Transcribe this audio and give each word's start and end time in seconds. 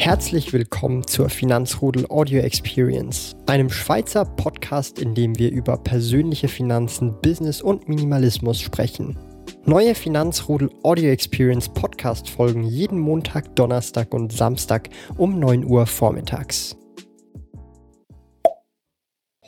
Herzlich 0.00 0.52
willkommen 0.52 1.04
zur 1.08 1.28
Finanzrudel 1.28 2.06
Audio 2.08 2.40
Experience, 2.40 3.34
einem 3.46 3.68
Schweizer 3.68 4.24
Podcast, 4.24 5.00
in 5.00 5.16
dem 5.16 5.36
wir 5.40 5.50
über 5.50 5.76
persönliche 5.76 6.46
Finanzen, 6.46 7.20
Business 7.20 7.60
und 7.60 7.88
Minimalismus 7.88 8.60
sprechen. 8.60 9.18
Neue 9.64 9.96
Finanzrudel 9.96 10.70
Audio 10.84 11.10
Experience 11.10 11.68
Podcast 11.68 12.30
folgen 12.30 12.62
jeden 12.62 13.00
Montag, 13.00 13.56
Donnerstag 13.56 14.14
und 14.14 14.32
Samstag 14.32 14.88
um 15.16 15.40
9 15.40 15.64
Uhr 15.64 15.84
vormittags. 15.84 16.76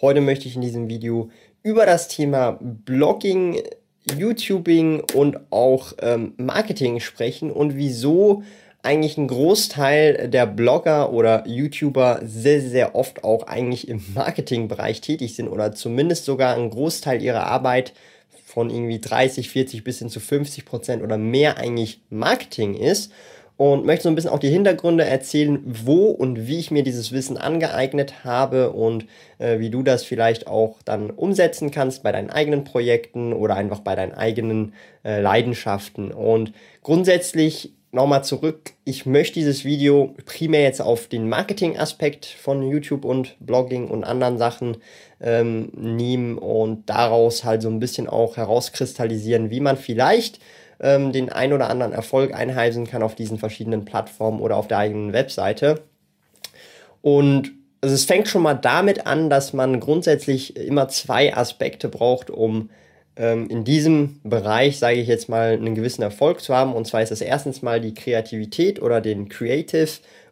Heute 0.00 0.20
möchte 0.20 0.48
ich 0.48 0.56
in 0.56 0.62
diesem 0.62 0.88
Video 0.88 1.30
über 1.62 1.86
das 1.86 2.08
Thema 2.08 2.58
Blogging, 2.60 3.62
YouTubing 4.18 5.04
und 5.14 5.38
auch 5.50 5.92
ähm, 6.02 6.34
Marketing 6.38 6.98
sprechen 6.98 7.52
und 7.52 7.76
wieso 7.76 8.42
eigentlich 8.82 9.18
ein 9.18 9.28
Großteil 9.28 10.28
der 10.28 10.46
Blogger 10.46 11.12
oder 11.12 11.46
YouTuber 11.46 12.20
sehr, 12.24 12.60
sehr 12.60 12.94
oft 12.94 13.24
auch 13.24 13.46
eigentlich 13.46 13.88
im 13.88 14.02
Marketingbereich 14.14 15.00
tätig 15.00 15.34
sind 15.34 15.48
oder 15.48 15.72
zumindest 15.72 16.24
sogar 16.24 16.54
ein 16.54 16.70
Großteil 16.70 17.22
ihrer 17.22 17.46
Arbeit 17.46 17.92
von 18.46 18.70
irgendwie 18.70 19.00
30, 19.00 19.48
40 19.50 19.84
bis 19.84 19.98
hin 20.00 20.08
zu 20.08 20.20
50 20.20 20.64
Prozent 20.64 21.02
oder 21.02 21.18
mehr 21.18 21.58
eigentlich 21.58 22.00
Marketing 22.10 22.74
ist. 22.74 23.12
Und 23.56 23.84
möchte 23.84 24.04
so 24.04 24.08
ein 24.08 24.14
bisschen 24.14 24.30
auch 24.30 24.38
die 24.38 24.48
Hintergründe 24.48 25.04
erzählen, 25.04 25.60
wo 25.66 26.06
und 26.06 26.46
wie 26.46 26.58
ich 26.58 26.70
mir 26.70 26.82
dieses 26.82 27.12
Wissen 27.12 27.36
angeeignet 27.36 28.24
habe 28.24 28.70
und 28.70 29.04
äh, 29.38 29.58
wie 29.58 29.68
du 29.68 29.82
das 29.82 30.02
vielleicht 30.02 30.46
auch 30.46 30.78
dann 30.82 31.10
umsetzen 31.10 31.70
kannst 31.70 32.02
bei 32.02 32.10
deinen 32.10 32.30
eigenen 32.30 32.64
Projekten 32.64 33.34
oder 33.34 33.56
einfach 33.56 33.80
bei 33.80 33.94
deinen 33.94 34.12
eigenen 34.12 34.72
äh, 35.04 35.20
Leidenschaften. 35.20 36.10
Und 36.10 36.54
grundsätzlich 36.82 37.74
nochmal 37.92 38.24
zurück. 38.24 38.72
Ich 38.84 39.06
möchte 39.06 39.34
dieses 39.34 39.64
Video 39.64 40.14
primär 40.24 40.62
jetzt 40.62 40.80
auf 40.80 41.08
den 41.08 41.28
Marketing-Aspekt 41.28 42.26
von 42.26 42.62
YouTube 42.62 43.04
und 43.04 43.36
Blogging 43.40 43.88
und 43.88 44.04
anderen 44.04 44.38
Sachen 44.38 44.76
ähm, 45.20 45.70
nehmen 45.74 46.38
und 46.38 46.88
daraus 46.88 47.44
halt 47.44 47.62
so 47.62 47.68
ein 47.68 47.80
bisschen 47.80 48.08
auch 48.08 48.36
herauskristallisieren, 48.36 49.50
wie 49.50 49.60
man 49.60 49.76
vielleicht 49.76 50.40
ähm, 50.80 51.12
den 51.12 51.30
ein 51.30 51.52
oder 51.52 51.68
anderen 51.68 51.92
Erfolg 51.92 52.32
einheisen 52.32 52.86
kann 52.86 53.02
auf 53.02 53.14
diesen 53.14 53.38
verschiedenen 53.38 53.84
Plattformen 53.84 54.40
oder 54.40 54.56
auf 54.56 54.68
der 54.68 54.78
eigenen 54.78 55.12
Webseite. 55.12 55.82
Und 57.02 57.52
also 57.80 57.94
es 57.94 58.04
fängt 58.04 58.28
schon 58.28 58.42
mal 58.42 58.54
damit 58.54 59.06
an, 59.06 59.30
dass 59.30 59.52
man 59.52 59.80
grundsätzlich 59.80 60.56
immer 60.56 60.88
zwei 60.88 61.34
Aspekte 61.34 61.88
braucht, 61.88 62.30
um 62.30 62.70
in 63.22 63.64
diesem 63.64 64.20
Bereich, 64.24 64.78
sage 64.78 64.96
ich 64.96 65.08
jetzt 65.08 65.28
mal, 65.28 65.52
einen 65.52 65.74
gewissen 65.74 66.02
Erfolg 66.02 66.40
zu 66.40 66.54
haben. 66.54 66.72
Und 66.72 66.86
zwar 66.86 67.02
ist 67.02 67.10
das 67.10 67.20
erstens 67.20 67.60
mal 67.60 67.80
die 67.80 67.94
Kreativität 67.94 68.80
oder 68.80 69.00
den 69.00 69.28
Creative 69.28 69.90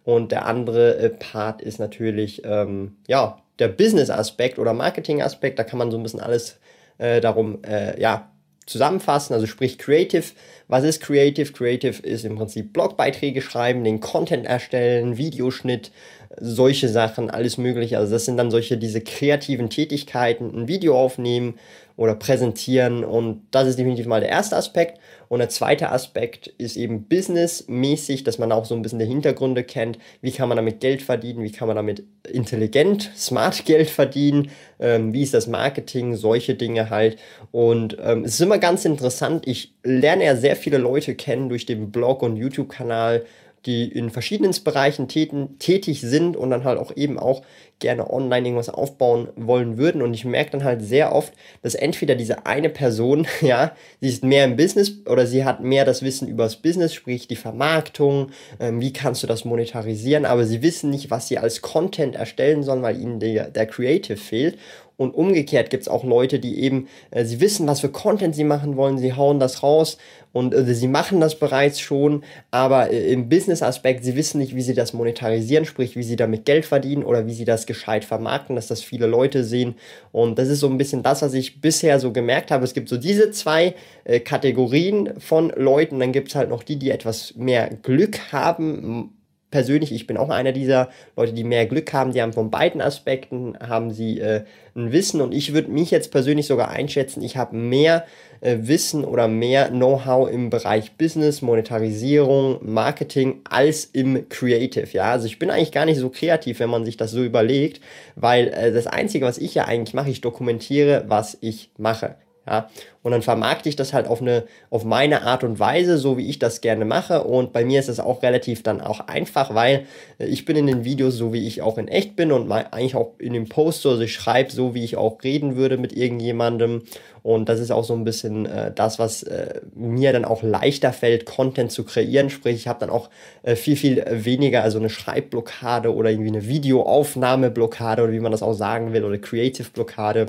und 0.09 0.33
der 0.33 0.47
andere 0.47 0.97
äh, 0.97 1.11
Part 1.11 1.61
ist 1.61 1.79
natürlich, 1.79 2.43
ähm, 2.47 2.97
ja, 3.07 3.43
der 3.59 3.69
Business-Aspekt 3.69 4.59
oder 4.59 4.73
Marketing-Aspekt. 4.73 5.59
Da 5.59 5.65
kann 5.65 5.79
man 5.79 5.91
so 5.91 5.99
ein 5.99 6.03
bisschen 6.03 6.21
alles 6.21 6.59
äh, 6.97 7.21
darum, 7.21 7.63
äh, 7.63 8.01
ja, 8.01 8.31
zusammenfassen, 8.69 9.35
also 9.35 9.47
sprich 9.47 9.79
Creative. 9.79 10.25
Was 10.69 10.85
ist 10.85 11.03
Creative? 11.03 11.53
Creative 11.53 12.03
ist 12.03 12.25
im 12.25 12.37
Prinzip 12.37 12.73
Blogbeiträge 12.73 13.41
schreiben, 13.41 13.85
den 13.85 14.01
Content 14.01 14.47
erstellen, 14.47 15.17
Videoschnitt, 15.17 15.91
solche 16.39 16.89
Sachen, 16.89 17.31
alles 17.31 17.59
mögliche. 17.59 17.99
Also 17.99 18.13
das 18.13 18.27
sind 18.27 18.37
dann 18.37 18.51
solche, 18.51 18.77
diese 18.77 19.01
kreativen 19.01 19.71
Tätigkeiten, 19.71 20.53
ein 20.55 20.69
Video 20.69 20.99
aufnehmen 20.99 21.59
oder 21.97 22.15
präsentieren 22.15 23.05
und 23.05 23.43
das 23.51 23.67
ist 23.67 23.79
definitiv 23.79 24.07
mal 24.07 24.21
der 24.21 24.31
erste 24.31 24.57
Aspekt. 24.57 25.01
Und 25.29 25.41
der 25.41 25.49
zweite 25.49 25.91
Aspekt 25.91 26.47
ist 26.59 26.77
eben 26.77 27.05
businessmäßig, 27.05 28.25
dass 28.25 28.39
man 28.39 28.53
auch 28.53 28.65
so 28.65 28.75
ein 28.75 28.83
bisschen 28.83 28.99
die 28.99 29.07
Hintergründe 29.07 29.63
kennt. 29.65 29.99
Wie 30.23 30.33
kann 30.33 30.49
man 30.49 30.57
damit 30.57 30.81
Geld 30.81 31.03
verdienen? 31.03 31.43
Wie 31.43 31.53
kann 31.53 31.69
man 31.69 31.77
damit 31.77 32.05
intelligent, 32.31 33.11
smart 33.17 33.65
Geld 33.65 33.91
verdienen? 33.91 34.51
Ähm, 34.81 35.13
wie 35.13 35.23
ist 35.23 35.35
das 35.35 35.47
Marketing? 35.47 36.17
Solche 36.17 36.55
Dinge 36.55 36.91
halt. 36.91 37.19
Und 37.51 37.97
ähm, 38.03 38.25
es 38.25 38.35
ist 38.35 38.41
immer 38.41 38.59
ganz 38.59 38.85
interessant. 38.85 39.47
Ich 39.47 39.75
lerne 39.83 40.25
ja 40.25 40.37
sehr 40.37 40.57
viele 40.57 40.79
Leute 40.79 41.15
kennen 41.15 41.49
durch 41.49 41.67
den 41.67 41.91
Blog 41.91 42.23
und 42.23 42.37
YouTube-Kanal 42.37 43.25
die 43.67 43.89
in 43.89 44.11
verschiedenen 44.11 44.55
Bereichen 44.65 45.09
tätig 45.09 46.01
sind 46.01 46.37
und 46.37 46.51
dann 46.51 46.65
halt 46.65 46.79
auch 46.79 46.97
eben 46.97 47.19
auch 47.19 47.43
gerne 47.81 48.11
online 48.11 48.47
irgendwas 48.47 48.69
aufbauen 48.69 49.29
wollen 49.37 49.79
würden. 49.79 50.03
Und 50.03 50.15
ich 50.15 50.25
merke 50.25 50.53
dann 50.53 50.65
halt 50.65 50.83
sehr 50.83 51.15
oft, 51.15 51.33
dass 51.63 51.75
entweder 51.75 52.15
diese 52.15 52.47
eine 52.47 52.69
Person, 52.69 53.27
ja, 53.41 53.73
sie 54.01 54.09
ist 54.09 54.25
mehr 54.25 54.45
im 54.45 54.57
Business 54.57 54.93
oder 55.07 55.27
sie 55.27 55.45
hat 55.45 55.63
mehr 55.63 55.85
das 55.85 56.03
Wissen 56.03 56.29
über 56.29 56.45
das 56.45 56.57
Business, 56.57 56.95
sprich 56.95 57.29
die 57.29 57.37
Vermarktung, 57.37 58.31
ähm, 58.61 58.81
wie 58.81 58.93
kannst 58.93 59.23
du 59.23 59.27
das 59.27 59.45
monetarisieren, 59.45 60.25
aber 60.25 60.45
sie 60.45 60.63
wissen 60.63 60.91
nicht, 60.91 61.11
was 61.11 61.29
sie 61.29 61.39
als 61.39 61.63
Content 61.63 62.17
erstellen 62.17 62.63
sollen, 62.63 62.83
weil 62.83 63.01
ihnen 63.01 63.21
der, 63.21 63.51
der 63.51 63.67
Creative 63.67 64.17
fehlt. 64.17 64.59
Und 64.99 65.15
umgekehrt 65.15 65.71
gibt 65.71 65.83
es 65.83 65.89
auch 65.89 66.03
Leute, 66.03 66.41
die 66.41 66.59
eben, 66.59 66.89
äh, 67.13 67.25
sie 67.25 67.41
wissen, 67.41 67.69
was 67.69 67.81
für 67.81 67.89
Content 67.89 68.35
sie 68.35 68.43
machen 68.43 68.77
wollen, 68.77 68.99
sie 68.99 69.13
hauen 69.15 69.39
das 69.39 69.63
raus 69.63 69.97
und 70.33 70.53
äh, 70.53 70.75
sie 70.75 70.89
machen 70.89 71.21
das 71.21 71.39
bereits 71.39 71.79
schon, 71.79 72.25
aber 72.51 72.91
äh, 72.91 73.13
im 73.13 73.29
Business-Aspekt, 73.29 74.03
sie 74.03 74.17
wissen 74.17 74.39
nicht, 74.39 74.57
wie 74.57 74.61
sie 74.61 74.75
das 74.75 74.93
monetarisieren, 74.95 75.67
sprich, 75.67 75.95
wie 75.95 76.03
sie 76.03 76.17
damit 76.17 76.45
Geld 76.45 76.67
verdienen 76.67 77.05
oder 77.05 77.29
wie 77.29 77.33
sie 77.33 77.45
das 77.45 77.67
gescheit 77.67 78.05
vermarkten, 78.05 78.57
dass 78.57 78.67
das 78.67 78.83
viele 78.83 79.07
Leute 79.07 79.45
sehen. 79.45 79.77
Und 80.11 80.37
das 80.37 80.49
ist 80.49 80.59
so 80.59 80.69
ein 80.69 80.79
bisschen 80.79 81.05
das, 81.05 81.23
was 81.23 81.33
ich 81.33 81.61
bisher 81.61 82.01
so 82.01 82.13
gemerkt 82.13 82.51
habe. 82.51 82.65
Es 82.65 82.75
gibt 82.75 82.89
so 82.89 82.97
diese 82.97 83.31
zwei 83.31 83.77
äh, 84.03 84.19
Kategorien 84.19 85.11
von 85.21 85.53
Leuten, 85.55 86.01
dann 86.01 86.11
gibt 86.11 86.31
es 86.31 86.35
halt 86.35 86.51
noch 86.51 86.65
die, 86.65 86.77
die 86.77 86.91
etwas 86.91 87.37
mehr 87.37 87.71
Glück 87.83 88.33
haben, 88.33 89.15
persönlich, 89.51 89.93
ich 89.93 90.07
bin 90.07 90.17
auch 90.17 90.31
einer 90.31 90.53
dieser 90.53 90.89
Leute, 91.17 91.33
die 91.33 91.45
mehr 91.45 91.67
Glück 91.67 91.93
haben, 91.93 92.13
die 92.13 92.21
haben 92.21 92.33
von 92.33 92.51
beiden 92.51 92.81
Aspekten, 92.81 93.59
haben 93.61 93.91
sie 93.91 94.21
äh, 94.21 94.45
ein 94.77 94.93
Wissen. 94.93 95.21
Und 95.21 95.33
ich 95.33 95.55
würde 95.55 95.71
mich 95.71 95.91
jetzt 95.91 96.11
persönlich 96.11 96.47
sogar 96.47 96.71
einschätzen, 96.71 97.23
ich 97.23 97.37
habe 97.37 97.57
mehr 97.57 98.05
äh, 98.41 98.57
Wissen 98.61 99.05
oder 99.05 99.29
mehr 99.29 99.69
Know-how 99.69 100.31
im 100.31 100.51
Bereich 100.51 100.93
Business, 100.97 101.43
Monetarisierung, 101.43 102.59
Marketing 102.63 103.41
als 103.49 103.85
im 103.87 104.29
Creative, 104.29 104.89
ja, 104.93 105.13
also 105.13 105.27
ich 105.27 105.39
bin 105.39 105.51
eigentlich 105.51 105.73
gar 105.73 105.87
nicht 105.87 105.99
so 105.99 106.11
kreativ, 106.11 106.61
wenn 106.61 106.71
man 106.71 106.85
sich 106.85 106.97
das 106.97 107.11
so 107.11 107.25
überlegt, 107.25 107.81
weil 108.17 108.49
äh, 108.49 108.73
das 108.73 108.87
Einzige, 108.87 109.25
was 109.25 109.39
ich 109.39 109.55
ja 109.55 109.65
eigentlich 109.65 109.95
mache, 109.95 110.11
ich 110.11 110.21
dokumentiere, 110.21 111.05
was 111.09 111.39
ich 111.41 111.71
mache, 111.79 112.17
ja, 112.49 112.71
und 113.03 113.13
dann 113.13 113.21
vermarkte 113.21 113.69
ich 113.69 113.77
das 113.77 113.93
halt 113.93 114.07
auf 114.07 114.23
eine, 114.23 114.45
auf 114.71 114.85
meine 114.85 115.23
Art 115.23 115.45
und 115.45 115.59
Weise, 115.59 115.99
so 115.99 116.17
wie 116.17 116.29
ich 116.29 116.39
das 116.39 116.63
gerne 116.63 116.87
mache. 116.87 117.25
Und 117.25 117.53
bei 117.53 117.63
mir 117.65 117.79
ist 117.79 117.89
es 117.89 118.01
auch 118.01 118.23
relativ 118.23 118.63
dann 118.63 118.81
auch 118.81 119.01
einfach, 119.01 119.55
weil 119.55 119.85
äh, 120.19 120.27
ich 120.27 120.47
bin 120.47 120.57
in 120.57 120.67
den 120.67 120.85
Videos 120.85 121.15
so, 121.15 121.33
wie 121.35 121.47
ich 121.47 121.61
auch 121.61 121.77
in 121.77 121.89
echt 121.89 122.17
bin 122.17 122.33
und 122.33 122.49
mein, 122.49 122.73
eigentlich 122.73 122.97
auch 122.97 123.13
in 123.19 123.35
dem 123.35 123.49
Post 123.49 123.83
so, 123.83 123.91
also 123.91 124.03
ich 124.03 124.15
schreibe 124.15 124.51
so, 124.51 124.75
wie 124.75 124.83
ich 124.83 124.97
auch 124.97 125.23
reden 125.23 125.57
würde 125.57 125.77
mit 125.77 125.93
irgendjemandem. 125.95 126.85
Und 127.23 127.51
das 127.51 127.61
ist 127.61 127.71
auch 127.71 127.85
so 127.85 127.93
ein 127.93 128.05
bisschen 128.05 128.47
äh, 128.47 128.73
das, 128.75 128.99
was 128.99 129.25
äh, 129.25 129.61
mir 129.75 130.15
dann 130.15 130.25
auch 130.25 130.43
leichter 130.43 130.95
fällt, 130.95 131.27
Content 131.27 131.71
zu 131.71 131.85
kreieren. 131.85 132.31
Sprich, 132.31 132.57
ich 132.57 132.69
habe 132.69 132.81
dann 132.81 132.91
auch 132.91 133.11
äh, 133.43 133.57
viel, 133.57 133.77
viel 133.77 134.05
weniger, 134.11 134.63
also 134.63 134.79
eine 134.79 134.89
Schreibblockade 134.89 135.95
oder 135.95 136.11
irgendwie 136.11 136.31
eine 136.31 136.49
Videoaufnahmeblockade 136.49 138.03
oder 138.03 138.13
wie 138.13 138.21
man 138.21 138.33
das 138.33 138.43
auch 138.43 138.55
sagen 138.55 138.95
will 138.95 139.05
oder 139.05 139.19
Creative 139.19 139.69
Blockade. 139.71 140.27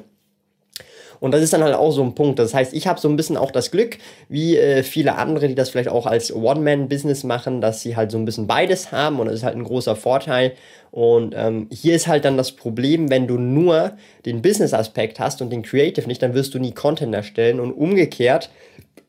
Und 1.19 1.31
das 1.31 1.41
ist 1.41 1.53
dann 1.53 1.63
halt 1.63 1.75
auch 1.75 1.91
so 1.91 2.01
ein 2.03 2.15
Punkt. 2.15 2.39
Das 2.39 2.53
heißt, 2.53 2.73
ich 2.73 2.87
habe 2.87 2.99
so 2.99 3.09
ein 3.09 3.15
bisschen 3.15 3.37
auch 3.37 3.51
das 3.51 3.71
Glück, 3.71 3.97
wie 4.29 4.57
äh, 4.57 4.83
viele 4.83 5.15
andere, 5.15 5.47
die 5.47 5.55
das 5.55 5.69
vielleicht 5.69 5.89
auch 5.89 6.05
als 6.05 6.33
One-Man-Business 6.33 7.23
machen, 7.23 7.61
dass 7.61 7.81
sie 7.81 7.95
halt 7.95 8.11
so 8.11 8.17
ein 8.17 8.25
bisschen 8.25 8.47
beides 8.47 8.91
haben 8.91 9.19
und 9.19 9.27
das 9.27 9.35
ist 9.35 9.43
halt 9.43 9.55
ein 9.55 9.63
großer 9.63 9.95
Vorteil. 9.95 10.53
Und 10.91 11.35
ähm, 11.37 11.67
hier 11.71 11.95
ist 11.95 12.07
halt 12.07 12.25
dann 12.25 12.37
das 12.37 12.51
Problem, 12.53 13.09
wenn 13.09 13.27
du 13.27 13.37
nur 13.37 13.93
den 14.25 14.41
Business-Aspekt 14.41 15.19
hast 15.19 15.41
und 15.41 15.51
den 15.51 15.61
Creative 15.61 16.07
nicht, 16.07 16.21
dann 16.21 16.33
wirst 16.33 16.53
du 16.53 16.59
nie 16.59 16.71
Content 16.71 17.13
erstellen 17.13 17.59
und 17.59 17.73
umgekehrt 17.73 18.49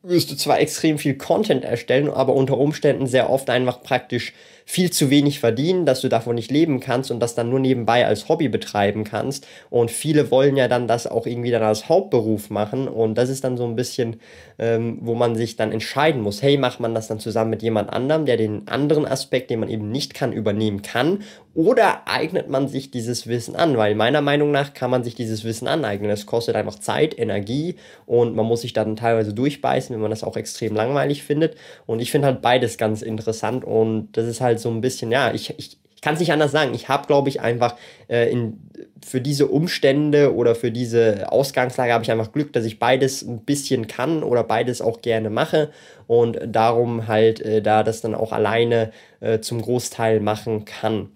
wirst 0.02 0.30
du 0.30 0.36
zwar 0.36 0.60
extrem 0.60 0.98
viel 0.98 1.14
Content 1.14 1.64
erstellen, 1.64 2.08
aber 2.08 2.34
unter 2.34 2.56
Umständen 2.56 3.06
sehr 3.06 3.28
oft 3.28 3.50
einfach 3.50 3.82
praktisch 3.82 4.32
viel 4.70 4.92
zu 4.92 5.10
wenig 5.10 5.40
verdienen, 5.40 5.84
dass 5.84 6.00
du 6.00 6.08
davon 6.08 6.36
nicht 6.36 6.52
leben 6.52 6.78
kannst 6.78 7.10
und 7.10 7.18
das 7.18 7.34
dann 7.34 7.50
nur 7.50 7.58
nebenbei 7.58 8.06
als 8.06 8.28
Hobby 8.28 8.48
betreiben 8.48 9.02
kannst. 9.02 9.44
Und 9.68 9.90
viele 9.90 10.30
wollen 10.30 10.56
ja 10.56 10.68
dann 10.68 10.86
das 10.86 11.08
auch 11.08 11.26
irgendwie 11.26 11.50
dann 11.50 11.64
als 11.64 11.88
Hauptberuf 11.88 12.50
machen. 12.50 12.86
Und 12.86 13.18
das 13.18 13.30
ist 13.30 13.42
dann 13.42 13.56
so 13.56 13.64
ein 13.64 13.74
bisschen, 13.74 14.20
ähm, 14.60 14.98
wo 15.00 15.16
man 15.16 15.34
sich 15.34 15.56
dann 15.56 15.72
entscheiden 15.72 16.22
muss, 16.22 16.40
hey, 16.40 16.56
macht 16.56 16.78
man 16.78 16.94
das 16.94 17.08
dann 17.08 17.18
zusammen 17.18 17.50
mit 17.50 17.62
jemand 17.62 17.92
anderem, 17.92 18.26
der 18.26 18.36
den 18.36 18.68
anderen 18.68 19.06
Aspekt, 19.06 19.50
den 19.50 19.58
man 19.58 19.68
eben 19.68 19.90
nicht 19.90 20.14
kann, 20.14 20.32
übernehmen 20.32 20.82
kann? 20.82 21.24
Oder 21.52 22.06
eignet 22.06 22.48
man 22.48 22.68
sich 22.68 22.92
dieses 22.92 23.26
Wissen 23.26 23.56
an? 23.56 23.76
Weil 23.76 23.96
meiner 23.96 24.20
Meinung 24.20 24.52
nach 24.52 24.72
kann 24.72 24.88
man 24.88 25.02
sich 25.02 25.16
dieses 25.16 25.42
Wissen 25.42 25.66
aneignen. 25.66 26.08
Es 26.08 26.26
kostet 26.26 26.54
einfach 26.54 26.78
Zeit, 26.78 27.18
Energie 27.18 27.74
und 28.06 28.36
man 28.36 28.46
muss 28.46 28.60
sich 28.60 28.72
dann 28.72 28.94
teilweise 28.94 29.34
durchbeißen, 29.34 29.92
wenn 29.92 30.00
man 30.00 30.12
das 30.12 30.22
auch 30.22 30.36
extrem 30.36 30.76
langweilig 30.76 31.24
findet. 31.24 31.56
Und 31.86 31.98
ich 31.98 32.12
finde 32.12 32.28
halt 32.28 32.40
beides 32.40 32.78
ganz 32.78 33.02
interessant 33.02 33.64
und 33.64 34.10
das 34.12 34.26
ist 34.26 34.40
halt 34.40 34.59
so 34.60 34.70
ein 34.70 34.80
bisschen, 34.80 35.10
ja, 35.10 35.32
ich, 35.32 35.54
ich, 35.58 35.78
ich 35.94 36.02
kann 36.02 36.14
es 36.14 36.20
nicht 36.20 36.32
anders 36.32 36.52
sagen. 36.52 36.72
Ich 36.72 36.88
habe, 36.88 37.06
glaube 37.06 37.28
ich, 37.28 37.40
einfach 37.40 37.76
äh, 38.08 38.30
in, 38.30 38.58
für 39.04 39.20
diese 39.20 39.48
Umstände 39.48 40.34
oder 40.34 40.54
für 40.54 40.70
diese 40.70 41.30
Ausgangslage 41.30 41.92
habe 41.92 42.04
ich 42.04 42.10
einfach 42.10 42.32
Glück, 42.32 42.52
dass 42.52 42.64
ich 42.64 42.78
beides 42.78 43.22
ein 43.22 43.44
bisschen 43.44 43.86
kann 43.86 44.22
oder 44.22 44.42
beides 44.42 44.80
auch 44.80 45.02
gerne 45.02 45.28
mache 45.28 45.70
und 46.06 46.38
darum 46.46 47.06
halt 47.06 47.40
äh, 47.40 47.60
da 47.60 47.82
das 47.82 48.00
dann 48.00 48.14
auch 48.14 48.32
alleine 48.32 48.92
äh, 49.20 49.40
zum 49.40 49.60
Großteil 49.60 50.20
machen 50.20 50.64
kann. 50.64 51.10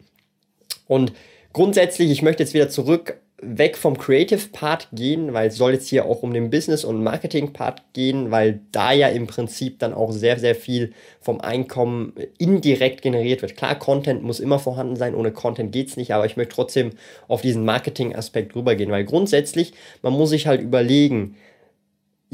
Und 0.86 1.12
grundsätzlich, 1.54 2.10
ich 2.10 2.20
möchte 2.20 2.42
jetzt 2.42 2.52
wieder 2.52 2.68
zurück 2.68 3.20
weg 3.46 3.76
vom 3.76 3.98
Creative 3.98 4.48
Part 4.52 4.88
gehen, 4.92 5.32
weil 5.32 5.48
es 5.48 5.56
soll 5.56 5.72
jetzt 5.72 5.88
hier 5.88 6.06
auch 6.06 6.22
um 6.22 6.32
den 6.32 6.50
Business- 6.50 6.84
und 6.84 7.02
Marketing-Part 7.02 7.82
gehen, 7.92 8.30
weil 8.30 8.60
da 8.72 8.92
ja 8.92 9.08
im 9.08 9.26
Prinzip 9.26 9.78
dann 9.78 9.92
auch 9.92 10.12
sehr, 10.12 10.38
sehr 10.38 10.54
viel 10.54 10.92
vom 11.20 11.40
Einkommen 11.40 12.14
indirekt 12.38 13.02
generiert 13.02 13.42
wird. 13.42 13.56
Klar, 13.56 13.78
Content 13.78 14.22
muss 14.22 14.40
immer 14.40 14.58
vorhanden 14.58 14.96
sein, 14.96 15.14
ohne 15.14 15.32
Content 15.32 15.72
geht 15.72 15.88
es 15.88 15.96
nicht, 15.96 16.12
aber 16.12 16.26
ich 16.26 16.36
möchte 16.36 16.54
trotzdem 16.54 16.90
auf 17.28 17.42
diesen 17.42 17.64
Marketing-Aspekt 17.64 18.56
rübergehen, 18.56 18.90
weil 18.90 19.04
grundsätzlich, 19.04 19.72
man 20.02 20.12
muss 20.12 20.30
sich 20.30 20.46
halt 20.46 20.60
überlegen, 20.60 21.36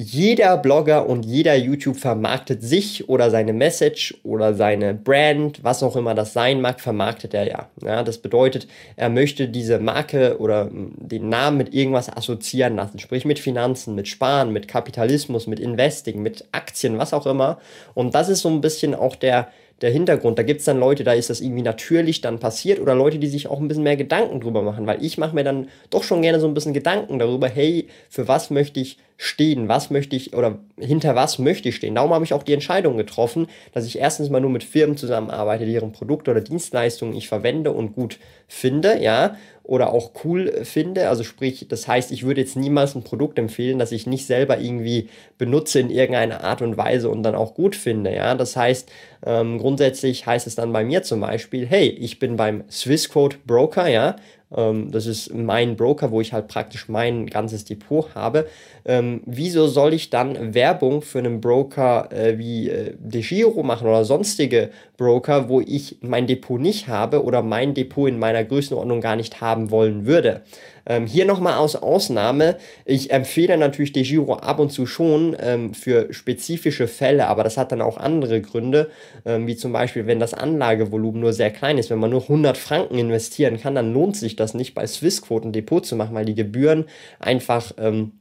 jeder 0.03 0.57
Blogger 0.57 1.07
und 1.07 1.27
jeder 1.27 1.55
YouTube 1.57 1.99
vermarktet 1.99 2.63
sich 2.63 3.09
oder 3.11 3.31
seine 3.31 3.53
Message 3.53 4.15
oder 4.23 4.55
seine 4.55 4.95
Brand, 4.95 5.63
was 5.63 5.83
auch 5.83 5.95
immer 5.95 6.15
das 6.15 6.33
sein 6.33 6.63
mag, 6.63 6.81
vermarktet 6.81 7.35
er 7.35 7.47
ja. 7.47 7.69
ja. 7.83 8.03
Das 8.03 8.17
bedeutet, 8.19 8.67
er 8.97 9.11
möchte 9.11 9.49
diese 9.49 9.79
Marke 9.79 10.39
oder 10.39 10.65
hm, 10.65 10.95
den 10.97 11.29
Namen 11.29 11.59
mit 11.59 11.75
irgendwas 11.75 12.09
assoziieren 12.09 12.77
lassen, 12.77 12.99
sprich 12.99 13.27
mit 13.27 13.39
Finanzen, 13.39 13.95
mit 13.95 14.09
Sparen, 14.09 14.53
mit 14.53 14.69
Kapitalismus, 14.69 15.47
mit 15.47 15.61
Investing, 15.61 16.23
mit 16.23 16.47
Aktien, 16.53 16.97
was 16.97 17.13
auch 17.13 17.27
immer. 17.27 17.59
Und 17.93 18.15
das 18.15 18.31
ist 18.31 18.41
so 18.41 18.49
ein 18.49 18.63
bisschen 18.63 18.95
auch 18.95 19.17
der, 19.17 19.49
der 19.81 19.91
Hintergrund. 19.91 20.39
Da 20.39 20.43
gibt 20.43 20.61
es 20.61 20.67
dann 20.67 20.79
Leute, 20.79 21.05
da 21.05 21.13
ist 21.13 21.31
das 21.31 21.41
irgendwie 21.41 21.63
natürlich 21.63 22.21
dann 22.21 22.39
passiert 22.39 22.81
oder 22.81 22.95
Leute, 22.95 23.19
die 23.19 23.29
sich 23.29 23.49
auch 23.49 23.61
ein 23.61 23.69
bisschen 23.69 23.83
mehr 23.83 23.97
Gedanken 23.97 24.41
drüber 24.41 24.63
machen, 24.63 24.87
weil 24.87 25.03
ich 25.05 25.19
mache 25.19 25.35
mir 25.35 25.45
dann 25.45 25.69
doch 25.91 26.03
schon 26.03 26.23
gerne 26.23 26.41
so 26.41 26.47
ein 26.47 26.55
bisschen 26.55 26.75
Gedanken 26.75 27.19
darüber, 27.19 27.49
hey, 27.49 27.89
für 28.09 28.29
was 28.29 28.51
möchte 28.51 28.81
ich 28.81 28.99
stehen, 29.23 29.69
was 29.69 29.91
möchte 29.91 30.17
ich 30.17 30.35
oder 30.35 30.61
hinter 30.79 31.15
was 31.15 31.39
möchte 31.39 31.69
ich 31.69 31.77
stehen. 31.77 31.95
Darum 31.95 32.15
habe 32.15 32.25
ich 32.25 32.33
auch 32.33 32.43
die 32.43 32.55
Entscheidung 32.55 32.97
getroffen, 32.97 33.49
dass 33.73 33.85
ich 33.85 33.99
erstens 33.99 34.31
mal 34.31 34.41
nur 34.41 34.49
mit 34.49 34.65
Firmen 34.65 34.97
zusammenarbeite, 34.97 35.67
deren 35.67 35.93
Produkte 35.93 36.31
oder 36.31 36.41
Dienstleistungen 36.41 37.15
ich 37.15 37.29
verwende 37.29 37.73
und 37.73 37.95
gut 37.95 38.19
finde, 38.49 38.99
ja, 38.99 39.37
oder 39.63 39.93
auch 39.93 40.13
cool 40.25 40.65
finde. 40.65 41.09
Also 41.09 41.23
sprich, 41.23 41.67
das 41.69 41.87
heißt, 41.87 42.13
ich 42.13 42.25
würde 42.25 42.41
jetzt 42.41 42.57
niemals 42.57 42.95
ein 42.95 43.05
Produkt 43.05 43.39
empfehlen, 43.39 43.79
das 43.79 43.93
ich 43.93 44.07
nicht 44.07 44.27
selber 44.27 44.59
irgendwie 44.59 45.11
benutze 45.37 45.81
in 45.81 45.91
irgendeiner 45.91 46.43
Art 46.43 46.63
und 46.63 46.79
Weise 46.79 47.11
und 47.11 47.23
dann 47.23 47.35
auch 47.35 47.55
gut 47.55 47.77
finde. 47.77 48.15
Ja, 48.15 48.35
das 48.35 48.57
heißt, 48.57 48.91
ähm, 49.25 49.59
grundsätzlich 49.59 50.27
heißt 50.27 50.47
es 50.47 50.55
dann 50.55 50.73
bei 50.73 50.85
mir 50.85 51.03
zum 51.03 51.21
Beispiel, 51.21 51.67
hey, 51.67 51.89
ich 51.89 52.19
bin 52.19 52.37
beim 52.37 52.65
Swissquote 52.71 53.39
Broker, 53.47 53.89
ja, 53.89 54.17
ähm, 54.57 54.91
das 54.91 55.07
ist 55.07 55.33
mein 55.35 55.77
Broker, 55.77 56.11
wo 56.11 56.21
ich 56.21 56.33
halt 56.33 56.49
praktisch 56.49 56.89
mein 56.89 57.27
ganzes 57.27 57.65
Depot 57.65 58.15
habe. 58.15 58.47
Ähm, 58.85 59.23
wieso 59.27 59.67
soll 59.67 59.95
ich 59.95 60.11
dann 60.11 60.55
Werbung 60.55 61.03
für 61.03 61.19
einen 61.19 61.41
Broker 61.41 62.09
äh, 62.13 62.39
wie 62.39 62.69
äh, 62.69 62.95
DeGiro 62.99 63.63
machen 63.63 63.87
oder 63.87 64.05
sonstige 64.05 64.71
Broker, 64.97 65.49
wo 65.49 65.61
ich 65.61 65.99
mein 66.01 66.27
Depot 66.27 66.61
nicht 66.61 66.89
habe 66.89 67.23
oder 67.25 67.43
mein 67.43 67.75
Depot 67.75 68.09
in 68.09 68.19
meiner 68.19 68.45
Größenordnung 68.45 69.01
gar 69.01 69.17
nicht 69.17 69.41
haben 69.41 69.71
wollen 69.71 70.07
würde? 70.07 70.43
Ähm, 70.87 71.07
hier 71.07 71.25
nochmal 71.25 71.59
aus 71.59 71.77
Ausnahme. 71.77 72.57
Ich 72.85 73.11
empfehle 73.11 73.57
natürlich 73.57 73.93
DeGiro 73.93 74.35
ab 74.35 74.59
und 74.59 74.71
zu 74.71 74.87
schon 74.87 75.37
ähm, 75.39 75.75
für 75.75 76.13
spezifische 76.13 76.89
Fälle, 76.89 77.27
aber 77.29 77.45
das 77.45 77.57
hat 77.57 77.71
dann 77.71 77.83
auch 77.83 77.97
andere 77.97 78.41
Gründe, 78.41 78.91
ähm, 79.25 79.47
wie 79.47 79.57
zum 79.57 79.73
Beispiel, 79.73 80.07
wenn 80.07 80.19
das 80.19 80.35
Anlagevolumen 80.35 81.21
nur 81.21 81.33
sehr 81.33 81.51
klein 81.51 81.79
ist. 81.79 81.91
Wenn 81.91 81.99
man 81.99 82.11
nur 82.11 82.23
100 82.23 82.57
Franken 82.57 82.99
investieren 82.99 83.61
kann, 83.61 83.75
dann 83.75 83.93
lohnt 83.93 84.17
sich 84.17 84.37
das 84.41 84.55
nicht 84.55 84.75
bei 84.75 84.87
Swissquote 84.87 85.49
ein 85.49 85.53
Depot 85.53 85.85
zu 85.85 85.97
machen, 85.97 86.15
weil 86.15 86.25
die 86.25 86.35
Gebühren 86.35 86.87
einfach 87.21 87.73
ähm, 87.79 88.13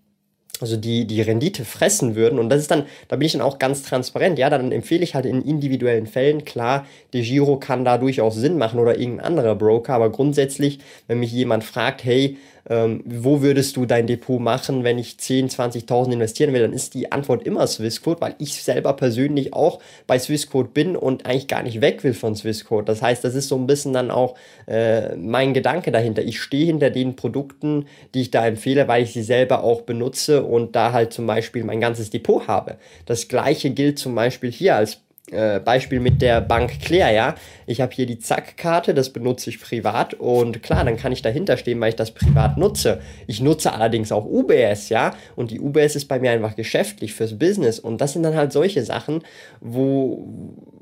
also 0.62 0.78
die, 0.78 1.06
die 1.06 1.22
Rendite 1.22 1.66
fressen 1.66 2.16
würden. 2.16 2.40
Und 2.40 2.50
das 2.50 2.62
ist 2.62 2.72
dann, 2.72 2.86
da 3.08 3.16
bin 3.16 3.26
ich 3.26 3.32
dann 3.34 3.42
auch 3.42 3.60
ganz 3.60 3.84
transparent. 3.84 4.38
Ja, 4.40 4.50
dann 4.50 4.72
empfehle 4.72 5.04
ich 5.04 5.16
halt 5.16 5.26
in 5.26 5.42
individuellen 5.42 6.08
Fällen, 6.08 6.46
klar, 6.46 6.86
der 7.14 7.22
Giro 7.22 7.58
kann 7.58 7.86
da 7.86 7.98
durchaus 7.98 8.36
Sinn 8.36 8.58
machen 8.58 8.80
oder 8.80 8.98
irgendein 8.98 9.26
anderer 9.26 9.56
Broker, 9.56 9.94
aber 9.94 10.12
grundsätzlich, 10.12 10.80
wenn 11.08 11.20
mich 11.20 11.32
jemand 11.32 11.64
fragt, 11.64 12.04
hey, 12.04 12.38
ähm, 12.70 13.02
wo 13.06 13.42
würdest 13.42 13.76
du 13.76 13.86
dein 13.86 14.08
Depot 14.08 14.40
machen, 14.40 14.84
wenn 14.84 15.00
ich 15.00 15.18
10, 15.18 15.50
20.000 15.50 16.14
investieren 16.14 16.54
will, 16.54 16.62
dann 16.62 16.74
ist 16.74 16.94
die 16.94 17.12
Antwort 17.12 17.44
immer 17.46 17.66
Swissquote, 17.66 18.22
weil 18.22 18.36
ich 18.38 18.62
selber 18.62 18.94
persönlich 18.94 19.54
auch 19.54 19.80
bei 20.08 20.20
Swissquote 20.20 20.70
bin 20.70 20.96
und 20.96 21.26
eigentlich 21.26 21.48
gar 21.48 21.64
nicht 21.64 21.82
weg 21.82 22.04
will 22.04 22.14
von 22.14 22.36
Swissquote. 22.36 22.86
Das 22.86 23.02
heißt, 23.02 23.24
das 23.24 23.36
ist 23.36 23.48
so 23.48 23.56
ein 23.56 23.68
bisschen 23.68 23.94
dann 23.94 24.12
auch 24.12 24.36
äh, 24.68 25.16
mein 25.16 25.54
Gedanke 25.54 25.92
dahinter. 25.92 26.22
Ich 26.22 26.40
stehe 26.40 26.68
hinter 26.68 26.92
den 26.92 27.16
Produkten, 27.16 27.86
die 28.14 28.22
ich 28.22 28.32
da 28.32 28.46
empfehle, 28.46 28.88
weil 28.88 29.04
ich 29.04 29.14
sie 29.14 29.24
selber 29.24 29.64
auch 29.64 29.82
benutze 29.82 30.44
und 30.44 30.76
da 30.76 30.92
halt 30.92 31.12
zum 31.12 31.26
Beispiel 31.26 31.64
mein 31.64 31.82
ganzes 31.82 32.10
Depot 32.10 32.48
habe. 32.48 32.78
Das 33.06 33.28
gleiche 33.28 33.72
gilt 33.72 34.00
zum 34.00 34.16
Beispiel 34.16 34.52
hier 34.52 34.76
als 34.76 35.02
äh, 35.32 35.60
Beispiel 35.64 36.00
mit 36.00 36.22
der 36.22 36.42
Bank 36.42 36.80
Claire, 36.82 37.14
ja. 37.14 37.36
Ich 37.66 37.82
habe 37.82 37.94
hier 37.94 38.06
die 38.06 38.20
Zack-Karte, 38.20 38.94
das 38.94 39.12
benutze 39.12 39.50
ich 39.50 39.62
privat 39.62 40.14
und 40.14 40.64
klar, 40.64 40.84
dann 40.84 40.98
kann 40.98 41.12
ich 41.12 41.22
dahinter 41.22 41.58
stehen, 41.58 41.80
weil 41.80 41.90
ich 41.90 41.96
das 41.96 42.12
privat 42.12 42.58
nutze. 42.58 43.02
Ich 43.28 43.42
nutze 43.42 43.74
allerdings 43.74 44.12
auch 44.12 44.26
UBS, 44.26 44.90
ja, 44.90 45.14
und 45.36 45.52
die 45.52 45.60
UBS 45.60 45.96
ist 45.96 46.06
bei 46.08 46.20
mir 46.20 46.32
einfach 46.32 46.56
geschäftlich 46.56 47.14
fürs 47.14 47.38
Business 47.38 47.80
und 47.80 48.02
das 48.02 48.14
sind 48.14 48.24
dann 48.24 48.36
halt 48.36 48.52
solche 48.52 48.84
Sachen, 48.84 49.24
wo, 49.62 50.28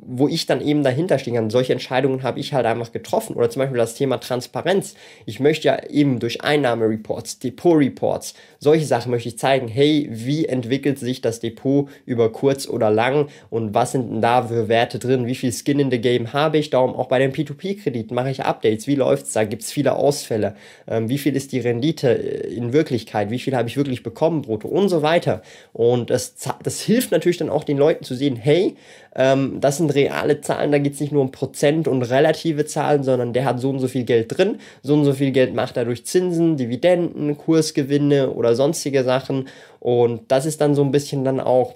wo 0.10 0.28
ich 0.28 0.46
dann 0.46 0.62
eben 0.62 0.84
dahinter 0.84 1.20
stehen 1.20 1.36
kann. 1.36 1.50
Solche 1.50 1.74
Entscheidungen 1.74 2.24
habe 2.24 2.40
ich 2.40 2.54
halt 2.54 2.66
einfach 2.66 2.94
getroffen. 2.94 3.36
Oder 3.36 3.50
zum 3.50 3.60
Beispiel 3.60 3.78
das 3.78 3.96
Thema 3.96 4.18
Transparenz. 4.18 4.96
Ich 5.26 5.40
möchte 5.42 5.68
ja 5.68 5.84
eben 5.90 6.20
durch 6.20 6.42
Einnahmereports, 6.42 7.40
Depot-Reports, 7.40 8.34
solche 8.60 8.86
Sachen 8.86 9.12
möchte 9.12 9.30
ich 9.30 9.38
zeigen, 9.38 9.68
hey, 9.68 10.08
wie 10.10 10.46
entwickelt 10.46 10.98
sich 10.98 11.22
das 11.22 11.42
Depot 11.42 11.90
über 12.06 12.32
kurz 12.32 12.68
oder 12.68 12.90
lang? 12.90 13.28
Und 13.50 13.74
was 13.74 13.92
sind 13.92 14.10
denn 14.10 14.22
da 14.22 14.44
für 14.44 14.70
Werte 14.70 14.98
drin, 14.98 15.28
wie 15.28 15.36
viel 15.36 15.52
Skin 15.52 15.80
in 15.80 15.92
the 15.92 16.00
Game 16.00 16.32
habe 16.32 16.58
ich, 16.58 16.70
darum 16.70 16.96
auch 16.96 17.08
bei 17.08 17.20
den 17.20 17.34
P2P-Krediten 17.34 18.16
mache 18.16 18.32
ich 18.32 18.44
Updates, 18.44 18.88
wie 18.88 18.96
läuft 18.96 19.26
es 19.28 19.34
da, 19.34 19.44
gibt 19.44 19.64
es 19.64 19.72
viele 19.72 19.96
Ausfälle, 19.96 20.56
ähm, 20.88 21.10
wie 21.10 21.18
viel 21.18 21.36
ist 21.36 21.52
die 21.52 21.60
Rendite 21.60 22.10
äh, 22.10 22.54
in 22.54 22.72
Wirklichkeit, 22.72 23.30
wie 23.30 23.40
viel 23.40 23.56
habe 23.56 23.68
ich 23.68 23.76
wirklich 23.76 24.04
bekommen 24.04 24.42
brutto? 24.42 24.70
Und 24.70 24.88
so 24.90 25.02
weiter. 25.02 25.42
Und 25.74 26.10
das, 26.10 26.36
das 26.64 26.82
hilft 26.82 27.12
natürlich 27.12 27.38
dann 27.38 27.50
auch 27.50 27.66
den 27.66 27.78
Leuten 27.78 28.04
zu 28.04 28.16
sehen, 28.16 28.38
hey, 28.38 28.76
ähm, 29.18 29.60
das 29.60 29.78
sind 29.78 29.94
reale 29.94 30.42
Zahlen, 30.42 30.72
da 30.72 30.78
geht 30.78 30.94
es 30.94 31.00
nicht 31.00 31.12
nur 31.12 31.24
um 31.24 31.32
Prozent 31.32 31.88
und 31.88 32.04
relative 32.04 32.66
Zahlen, 32.66 33.04
sondern 33.04 33.34
der 33.34 33.46
hat 33.46 33.60
so 33.60 33.70
und 33.72 33.80
so 33.80 33.88
viel 33.88 34.04
Geld 34.04 34.38
drin, 34.38 34.60
so 34.84 34.94
und 34.94 35.06
so 35.06 35.14
viel 35.14 35.32
Geld 35.32 35.56
macht 35.56 35.76
er 35.76 35.86
durch 35.86 36.06
Zinsen, 36.06 36.56
Dividenden, 36.56 37.38
Kursgewinne 37.38 38.30
oder 38.32 38.56
sonstige 38.56 39.04
Sachen. 39.04 39.48
Und 39.80 40.32
das 40.32 40.46
ist 40.46 40.62
dann 40.62 40.76
so 40.76 40.84
ein 40.84 40.92
bisschen 40.92 41.24
dann 41.24 41.40
auch 41.40 41.74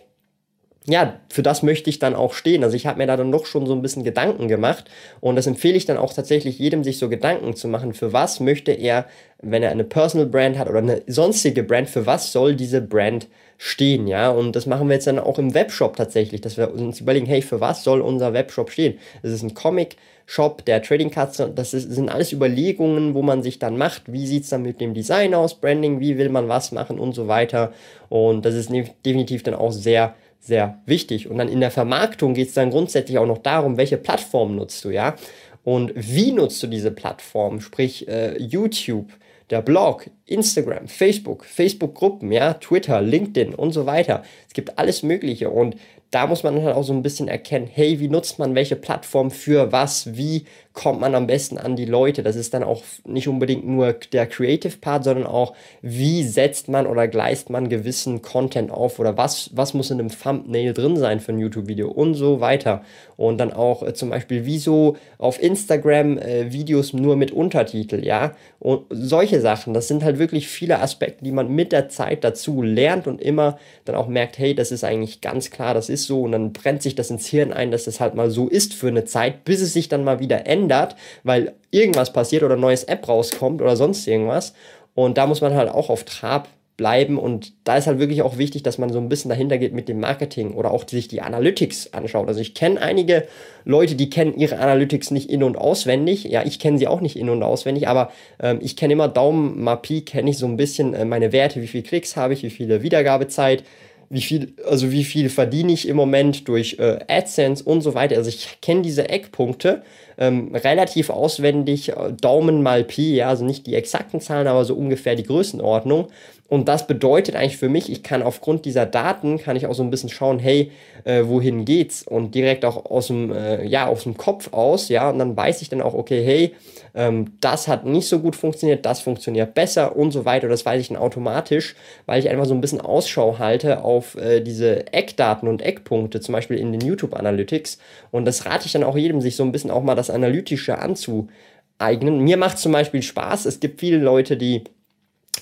ja, 0.87 1.19
für 1.29 1.43
das 1.43 1.61
möchte 1.61 1.91
ich 1.91 1.99
dann 1.99 2.15
auch 2.15 2.33
stehen. 2.33 2.63
Also 2.63 2.75
ich 2.75 2.87
habe 2.87 2.97
mir 2.97 3.05
da 3.05 3.15
dann 3.15 3.31
doch 3.31 3.45
schon 3.45 3.67
so 3.67 3.73
ein 3.73 3.83
bisschen 3.83 4.03
Gedanken 4.03 4.47
gemacht 4.47 4.89
und 5.19 5.35
das 5.35 5.45
empfehle 5.45 5.77
ich 5.77 5.85
dann 5.85 5.97
auch 5.97 6.11
tatsächlich 6.11 6.57
jedem, 6.57 6.83
sich 6.83 6.97
so 6.97 7.07
Gedanken 7.07 7.55
zu 7.55 7.67
machen, 7.67 7.93
für 7.93 8.13
was 8.13 8.39
möchte 8.39 8.71
er, 8.71 9.05
wenn 9.41 9.61
er 9.61 9.69
eine 9.69 9.83
Personal 9.83 10.25
Brand 10.25 10.57
hat 10.57 10.67
oder 10.69 10.79
eine 10.79 11.03
sonstige 11.05 11.61
Brand, 11.61 11.87
für 11.87 12.07
was 12.07 12.31
soll 12.31 12.55
diese 12.55 12.81
Brand 12.81 13.27
stehen, 13.59 14.07
ja? 14.07 14.31
Und 14.31 14.55
das 14.55 14.65
machen 14.65 14.87
wir 14.87 14.95
jetzt 14.95 15.05
dann 15.05 15.19
auch 15.19 15.37
im 15.37 15.53
Webshop 15.53 15.97
tatsächlich, 15.97 16.41
dass 16.41 16.57
wir 16.57 16.73
uns 16.73 16.99
überlegen, 16.99 17.27
hey, 17.27 17.43
für 17.43 17.61
was 17.61 17.83
soll 17.83 18.01
unser 18.01 18.33
Webshop 18.33 18.71
stehen? 18.71 18.97
Es 19.21 19.31
ist 19.31 19.43
ein 19.43 19.53
Comic, 19.53 19.97
Shop, 20.25 20.63
der 20.65 20.81
Trading 20.81 21.11
Cards, 21.11 21.43
das 21.55 21.73
ist, 21.73 21.91
sind 21.91 22.09
alles 22.09 22.31
Überlegungen, 22.31 23.13
wo 23.13 23.21
man 23.21 23.43
sich 23.43 23.59
dann 23.59 23.77
macht, 23.77 24.11
wie 24.11 24.25
sieht 24.25 24.43
es 24.43 24.49
dann 24.49 24.61
mit 24.61 24.79
dem 24.79 24.93
Design 24.93 25.33
aus, 25.33 25.55
Branding, 25.55 25.99
wie 25.99 26.17
will 26.17 26.29
man 26.29 26.47
was 26.47 26.71
machen 26.71 26.99
und 26.99 27.13
so 27.13 27.27
weiter. 27.27 27.73
Und 28.09 28.45
das 28.45 28.55
ist 28.55 28.71
definitiv 29.05 29.43
dann 29.43 29.55
auch 29.55 29.71
sehr 29.71 30.15
sehr 30.41 30.81
wichtig. 30.85 31.29
Und 31.29 31.37
dann 31.37 31.47
in 31.47 31.61
der 31.61 31.71
Vermarktung 31.71 32.33
geht 32.33 32.49
es 32.49 32.53
dann 32.53 32.71
grundsätzlich 32.71 33.17
auch 33.17 33.27
noch 33.27 33.37
darum, 33.37 33.77
welche 33.77 33.97
Plattform 33.97 34.55
nutzt 34.55 34.83
du, 34.83 34.89
ja? 34.89 35.15
Und 35.63 35.93
wie 35.95 36.31
nutzt 36.31 36.61
du 36.63 36.67
diese 36.67 36.91
Plattform? 36.91 37.61
Sprich 37.61 38.07
äh, 38.07 38.41
YouTube, 38.41 39.11
der 39.51 39.61
Blog, 39.61 40.09
Instagram, 40.25 40.87
Facebook, 40.87 41.45
Facebook-Gruppen, 41.45 42.31
ja, 42.31 42.55
Twitter, 42.55 43.01
LinkedIn 43.01 43.53
und 43.53 43.71
so 43.71 43.85
weiter. 43.85 44.23
Es 44.47 44.53
gibt 44.53 44.79
alles 44.79 45.03
Mögliche 45.03 45.51
und 45.51 45.75
da 46.11 46.27
muss 46.27 46.43
man 46.43 46.61
halt 46.61 46.75
auch 46.75 46.83
so 46.83 46.93
ein 46.93 47.03
bisschen 47.03 47.29
erkennen, 47.29 47.69
hey, 47.71 47.99
wie 48.01 48.09
nutzt 48.09 48.37
man 48.37 48.53
welche 48.53 48.75
Plattform 48.75 49.31
für 49.31 49.71
was, 49.71 50.15
wie 50.17 50.45
kommt 50.73 51.01
man 51.01 51.15
am 51.15 51.27
besten 51.27 51.57
an 51.57 51.75
die 51.75 51.85
Leute. 51.85 52.23
Das 52.23 52.35
ist 52.35 52.53
dann 52.53 52.63
auch 52.63 52.81
nicht 53.05 53.27
unbedingt 53.27 53.67
nur 53.67 53.93
der 53.93 54.25
Creative 54.25 54.77
Part, 54.77 55.03
sondern 55.03 55.25
auch, 55.25 55.53
wie 55.81 56.23
setzt 56.23 56.69
man 56.69 56.87
oder 56.87 57.07
gleist 57.07 57.49
man 57.49 57.67
gewissen 57.67 58.21
Content 58.21 58.71
auf 58.71 58.99
oder 58.99 59.17
was, 59.17 59.49
was 59.53 59.73
muss 59.73 59.91
in 59.91 59.99
einem 59.99 60.09
Thumbnail 60.09 60.73
drin 60.73 60.95
sein 60.95 61.19
für 61.19 61.33
ein 61.33 61.39
YouTube-Video 61.39 61.89
und 61.89 62.13
so 62.13 62.39
weiter. 62.39 62.83
Und 63.17 63.37
dann 63.37 63.51
auch 63.51 63.83
äh, 63.83 63.93
zum 63.93 64.09
Beispiel, 64.09 64.45
wieso 64.45 64.95
auf 65.17 65.41
Instagram 65.41 66.17
äh, 66.17 66.51
Videos 66.53 66.93
nur 66.93 67.17
mit 67.17 67.31
Untertitel, 67.31 68.03
ja. 68.05 68.33
Und 68.59 68.85
solche 68.89 69.41
Sachen, 69.41 69.73
das 69.73 69.87
sind 69.87 70.03
halt 70.03 70.19
wirklich 70.19 70.47
viele 70.47 70.79
Aspekte, 70.79 71.23
die 71.23 71.31
man 71.31 71.49
mit 71.49 71.71
der 71.71 71.89
Zeit 71.89 72.23
dazu 72.23 72.61
lernt 72.61 73.07
und 73.07 73.21
immer 73.21 73.57
dann 73.85 73.95
auch 73.95 74.07
merkt, 74.07 74.37
hey, 74.39 74.55
das 74.55 74.71
ist 74.71 74.83
eigentlich 74.83 75.21
ganz 75.21 75.51
klar, 75.51 75.73
das 75.73 75.89
ist 75.89 76.00
ist 76.01 76.07
so 76.07 76.23
und 76.23 76.31
dann 76.31 76.53
brennt 76.53 76.81
sich 76.81 76.95
das 76.95 77.11
ins 77.11 77.27
Hirn 77.27 77.53
ein, 77.53 77.71
dass 77.71 77.85
das 77.85 77.99
halt 77.99 78.15
mal 78.15 78.29
so 78.29 78.47
ist 78.47 78.73
für 78.73 78.87
eine 78.87 79.05
Zeit, 79.05 79.45
bis 79.45 79.61
es 79.61 79.73
sich 79.73 79.89
dann 79.89 80.03
mal 80.03 80.19
wieder 80.19 80.47
ändert, 80.47 80.95
weil 81.23 81.53
irgendwas 81.69 82.13
passiert 82.13 82.43
oder 82.43 82.55
ein 82.55 82.61
neues 82.61 82.83
App 82.83 83.07
rauskommt 83.07 83.61
oder 83.61 83.75
sonst 83.75 84.07
irgendwas. 84.07 84.53
Und 84.93 85.17
da 85.17 85.27
muss 85.27 85.41
man 85.41 85.53
halt 85.53 85.69
auch 85.69 85.89
auf 85.89 86.03
Trab 86.03 86.49
bleiben. 86.81 87.19
Und 87.19 87.53
da 87.63 87.77
ist 87.77 87.85
halt 87.85 87.99
wirklich 87.99 88.23
auch 88.23 88.39
wichtig, 88.39 88.63
dass 88.63 88.79
man 88.79 88.91
so 88.91 88.99
ein 88.99 89.07
bisschen 89.07 89.29
dahinter 89.29 89.59
geht 89.59 89.71
mit 89.71 89.87
dem 89.87 89.99
Marketing 89.99 90.55
oder 90.55 90.71
auch 90.71 90.87
sich 90.87 91.07
die 91.07 91.21
Analytics 91.21 91.93
anschaut. 91.93 92.27
Also 92.27 92.41
ich 92.41 92.55
kenne 92.55 92.81
einige 92.81 93.27
Leute, 93.65 93.93
die 93.93 94.09
kennen 94.09 94.35
ihre 94.35 94.57
Analytics 94.57 95.11
nicht 95.11 95.29
in- 95.29 95.43
und 95.43 95.57
auswendig. 95.57 96.23
Ja, 96.23 96.43
ich 96.43 96.57
kenne 96.57 96.79
sie 96.79 96.87
auch 96.87 97.01
nicht 97.01 97.17
in- 97.17 97.29
und 97.29 97.43
auswendig, 97.43 97.87
aber 97.87 98.11
ähm, 98.41 98.59
ich 98.63 98.75
kenne 98.75 98.93
immer 98.93 99.07
Daumen, 99.07 99.63
Mapi, 99.63 100.01
kenne 100.01 100.31
ich 100.31 100.39
so 100.39 100.47
ein 100.47 100.57
bisschen 100.57 100.95
äh, 100.95 101.05
meine 101.05 101.31
Werte, 101.31 101.61
wie 101.61 101.67
viel 101.67 101.83
Klicks 101.83 102.15
habe 102.15 102.33
ich, 102.33 102.41
wie 102.41 102.49
viele 102.49 102.81
Wiedergabezeit, 102.81 103.63
wie 104.11 104.21
viel, 104.21 104.53
also 104.67 104.91
wie 104.91 105.05
viel 105.05 105.29
verdiene 105.29 105.71
ich 105.71 105.87
im 105.87 105.95
Moment 105.95 106.47
durch 106.47 106.77
äh, 106.79 106.99
AdSense 107.07 107.63
und 107.63 107.81
so 107.81 107.93
weiter. 107.93 108.17
Also 108.17 108.29
ich 108.29 108.59
kenne 108.61 108.81
diese 108.81 109.07
Eckpunkte 109.07 109.83
ähm, 110.17 110.53
relativ 110.53 111.09
auswendig, 111.09 111.89
äh, 111.89 112.11
Daumen 112.19 112.61
mal 112.61 112.83
Pi, 112.83 113.15
ja, 113.15 113.29
also 113.29 113.45
nicht 113.45 113.65
die 113.67 113.75
exakten 113.75 114.19
Zahlen, 114.19 114.47
aber 114.47 114.65
so 114.65 114.75
ungefähr 114.75 115.15
die 115.15 115.23
Größenordnung. 115.23 116.07
Und 116.51 116.67
das 116.67 116.85
bedeutet 116.85 117.37
eigentlich 117.37 117.55
für 117.55 117.69
mich, 117.69 117.89
ich 117.89 118.03
kann 118.03 118.21
aufgrund 118.21 118.65
dieser 118.65 118.85
Daten, 118.85 119.37
kann 119.37 119.55
ich 119.55 119.67
auch 119.67 119.73
so 119.73 119.83
ein 119.83 119.89
bisschen 119.89 120.09
schauen, 120.09 120.37
hey, 120.37 120.69
äh, 121.05 121.23
wohin 121.23 121.63
geht's? 121.63 122.03
Und 122.03 122.35
direkt 122.35 122.65
auch 122.65 122.91
aus 122.91 123.07
dem, 123.07 123.31
äh, 123.31 123.63
ja, 123.65 123.87
aus 123.87 124.03
dem 124.03 124.17
Kopf 124.17 124.51
aus, 124.51 124.89
ja, 124.89 125.09
und 125.09 125.17
dann 125.17 125.37
weiß 125.37 125.61
ich 125.61 125.69
dann 125.69 125.81
auch, 125.81 125.93
okay, 125.93 126.21
hey, 126.21 126.53
ähm, 126.93 127.37
das 127.39 127.69
hat 127.69 127.85
nicht 127.85 128.09
so 128.09 128.19
gut 128.19 128.35
funktioniert, 128.35 128.85
das 128.85 128.99
funktioniert 128.99 129.53
besser 129.53 129.95
und 129.95 130.11
so 130.11 130.25
weiter. 130.25 130.49
Das 130.49 130.65
weiß 130.65 130.81
ich 130.81 130.89
dann 130.89 130.97
automatisch, 130.97 131.73
weil 132.05 132.19
ich 132.19 132.29
einfach 132.29 132.43
so 132.43 132.53
ein 132.53 132.59
bisschen 132.59 132.81
Ausschau 132.81 133.39
halte 133.39 133.85
auf 133.85 134.17
äh, 134.17 134.41
diese 134.41 134.91
Eckdaten 134.91 135.47
und 135.47 135.61
Eckpunkte, 135.61 136.19
zum 136.19 136.33
Beispiel 136.33 136.57
in 136.57 136.73
den 136.73 136.81
YouTube 136.81 137.13
Analytics. 137.13 137.77
Und 138.11 138.25
das 138.25 138.45
rate 138.45 138.65
ich 138.65 138.73
dann 138.73 138.83
auch 138.83 138.97
jedem, 138.97 139.21
sich 139.21 139.37
so 139.37 139.43
ein 139.43 139.53
bisschen 139.53 139.71
auch 139.71 139.83
mal 139.83 139.95
das 139.95 140.09
Analytische 140.09 140.79
anzueignen. 140.79 142.19
Mir 142.19 142.35
macht 142.35 142.57
zum 142.57 142.73
Beispiel 142.73 143.03
Spaß. 143.03 143.45
Es 143.45 143.61
gibt 143.61 143.79
viele 143.79 143.99
Leute, 143.99 144.35
die 144.35 144.65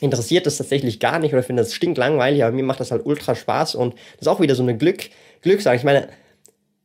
interessiert 0.02 0.46
das 0.46 0.58
tatsächlich 0.58 1.00
gar 1.00 1.20
nicht 1.20 1.34
oder 1.34 1.44
finden 1.44 1.64
das 1.64 1.74
stinklangweilig, 1.74 2.44
aber 2.44 2.56
mir 2.56 2.64
macht 2.64 2.80
das 2.80 2.92
halt 2.92 3.06
ultra 3.06 3.36
Spaß 3.36 3.76
und 3.76 3.94
das 3.94 4.22
ist 4.22 4.28
auch 4.28 4.40
wieder 4.40 4.56
so 4.56 4.64
eine 4.64 4.78
Glück, 4.78 5.10
Glückssache. 5.42 5.76
Ich 5.76 5.84
meine, 5.84 6.10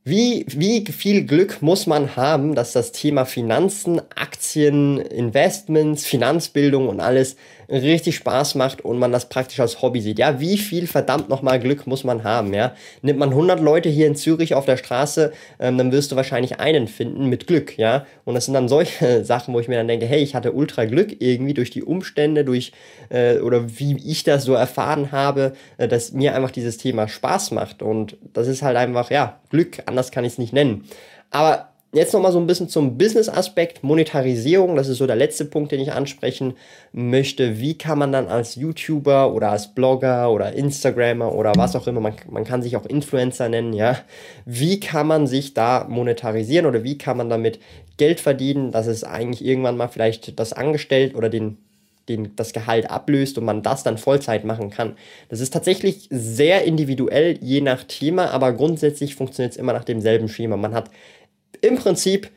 wie, 0.07 0.45
wie 0.49 0.85
viel 0.85 1.25
Glück 1.25 1.63
muss 1.63 1.87
man 1.87 2.15
haben, 2.15 2.55
dass 2.55 2.73
das 2.73 2.93
Thema 2.93 3.25
Finanzen, 3.25 4.03
Aktien, 4.15 4.99
Investments, 4.99 6.05
Finanzbildung 6.05 6.89
und 6.89 7.01
alles 7.01 7.37
richtig 7.69 8.17
Spaß 8.17 8.55
macht 8.55 8.83
und 8.83 8.99
man 8.99 9.13
das 9.13 9.29
praktisch 9.29 9.61
als 9.61 9.83
Hobby 9.83 10.01
sieht. 10.01 10.19
Ja, 10.19 10.41
wie 10.41 10.59
viel 10.59 10.87
verdammt 10.87 11.29
nochmal 11.29 11.61
Glück 11.61 11.87
muss 11.87 12.05
man 12.05 12.25
haben, 12.25 12.55
ja? 12.55 12.75
Nimmt 13.03 13.19
man 13.19 13.31
100 13.31 13.61
Leute 13.61 13.89
hier 13.89 14.07
in 14.07 14.17
Zürich 14.17 14.55
auf 14.55 14.65
der 14.65 14.77
Straße, 14.77 15.33
ähm, 15.59 15.79
dann 15.79 15.93
wirst 15.93 16.13
du 16.13 16.17
wahrscheinlich 16.17 16.61
einen 16.61 16.89
finden 16.89 17.29
mit 17.29 17.47
Glück, 17.47 17.79
ja? 17.79 18.07
Und 18.25 18.35
das 18.35 18.47
sind 18.47 18.55
dann 18.55 18.69
solche 18.69 19.25
Sachen, 19.25 19.55
wo 19.55 19.61
ich 19.61 19.69
mir 19.69 19.77
dann 19.77 19.89
denke, 19.89 20.07
hey, 20.07 20.23
ich 20.23 20.35
hatte 20.35 20.53
ultra 20.53 20.85
Glück 20.85 21.21
irgendwie 21.21 21.55
durch 21.55 21.71
die 21.71 21.83
Umstände, 21.83 22.45
durch, 22.45 22.73
äh, 23.11 23.39
oder 23.39 23.79
wie 23.79 23.97
ich 24.05 24.25
das 24.25 24.45
so 24.45 24.55
erfahren 24.55 25.13
habe, 25.13 25.53
äh, 25.79 25.89
dass 25.89 26.13
mir 26.13 26.35
einfach 26.35 26.51
dieses 26.51 26.79
Thema 26.79 27.09
Spaß 27.09 27.51
macht 27.51 27.83
und 27.83 28.17
das 28.33 28.49
ist 28.49 28.63
halt 28.63 28.77
einfach, 28.77 29.11
ja, 29.11 29.41
Glück, 29.51 29.83
anders 29.87 30.11
kann 30.11 30.25
ich 30.25 30.33
es 30.33 30.39
nicht 30.39 30.53
nennen. 30.53 30.85
Aber 31.31 31.74
Jetzt 31.95 32.13
nochmal 32.13 32.33
so 32.33 32.41
ein 32.41 32.49
bisschen 32.49 32.69
zum 32.69 32.99
Business-Aspekt, 32.99 33.85
Monetarisierung, 33.85 34.75
das 34.75 34.89
ist 34.89 34.99
so 34.99 35.07
der 35.07 35.15
letzte 35.15 35.45
Punkt, 35.45 35.71
den 35.71 35.79
ich 35.79 35.93
ansprechen 35.93 36.55
möchte. 36.93 37.61
Wie 37.61 37.79
kann 37.79 38.01
man 38.01 38.11
dann 38.11 38.27
als 38.27 38.57
YouTuber 38.57 39.33
oder 39.33 39.53
als 39.53 39.77
Blogger 39.77 40.33
oder 40.33 40.55
Instagrammer 40.55 41.33
oder 41.33 41.53
was 41.55 41.77
auch 41.77 41.87
immer, 41.87 42.01
man, 42.01 42.15
man 42.29 42.43
kann 42.43 42.63
sich 42.63 42.77
auch 42.77 42.85
Influencer 42.85 43.49
nennen, 43.49 43.73
ja, 43.73 43.97
wie 44.45 44.81
kann 44.81 45.07
man 45.07 45.29
sich 45.29 45.55
da 45.55 45.87
monetarisieren 45.89 46.67
oder 46.67 46.83
wie 46.83 46.99
kann 46.99 47.17
man 47.17 47.31
damit 47.31 47.61
Geld 47.97 48.19
verdienen, 48.19 48.73
dass 48.73 48.89
es 48.89 49.05
eigentlich 49.05 49.45
irgendwann 49.45 49.77
mal 49.77 49.87
vielleicht 49.87 50.41
das 50.41 50.53
Angestellt 50.53 51.15
oder 51.15 51.29
den 51.29 51.59
den, 52.09 52.37
das 52.37 52.53
Gehalt 52.53 52.91
ablöst 52.91 53.39
und 53.39 53.47
man 53.47 53.63
das 53.63 53.83
dann 53.83 53.97
Vollzeit 53.97 54.45
machen 54.45 54.69
kann. 54.69 54.97
Das 55.31 55.41
ist 55.41 55.55
tatsächlich 55.55 56.07
sehr 56.11 56.65
individuell, 56.65 57.39
je 57.41 57.63
nach 57.63 57.85
Thema, 57.85 58.31
aber 58.31 58.53
grundsätzlich 58.53 59.15
funktioniert 59.15 59.53
es 59.53 59.59
immer 59.59 59.73
nach 59.73 59.85
demselben 59.85 60.29
Schema. 60.29 60.59
Man 60.59 60.75
hat 60.75 60.91
im 61.63 61.77
Prinzip 61.77 62.31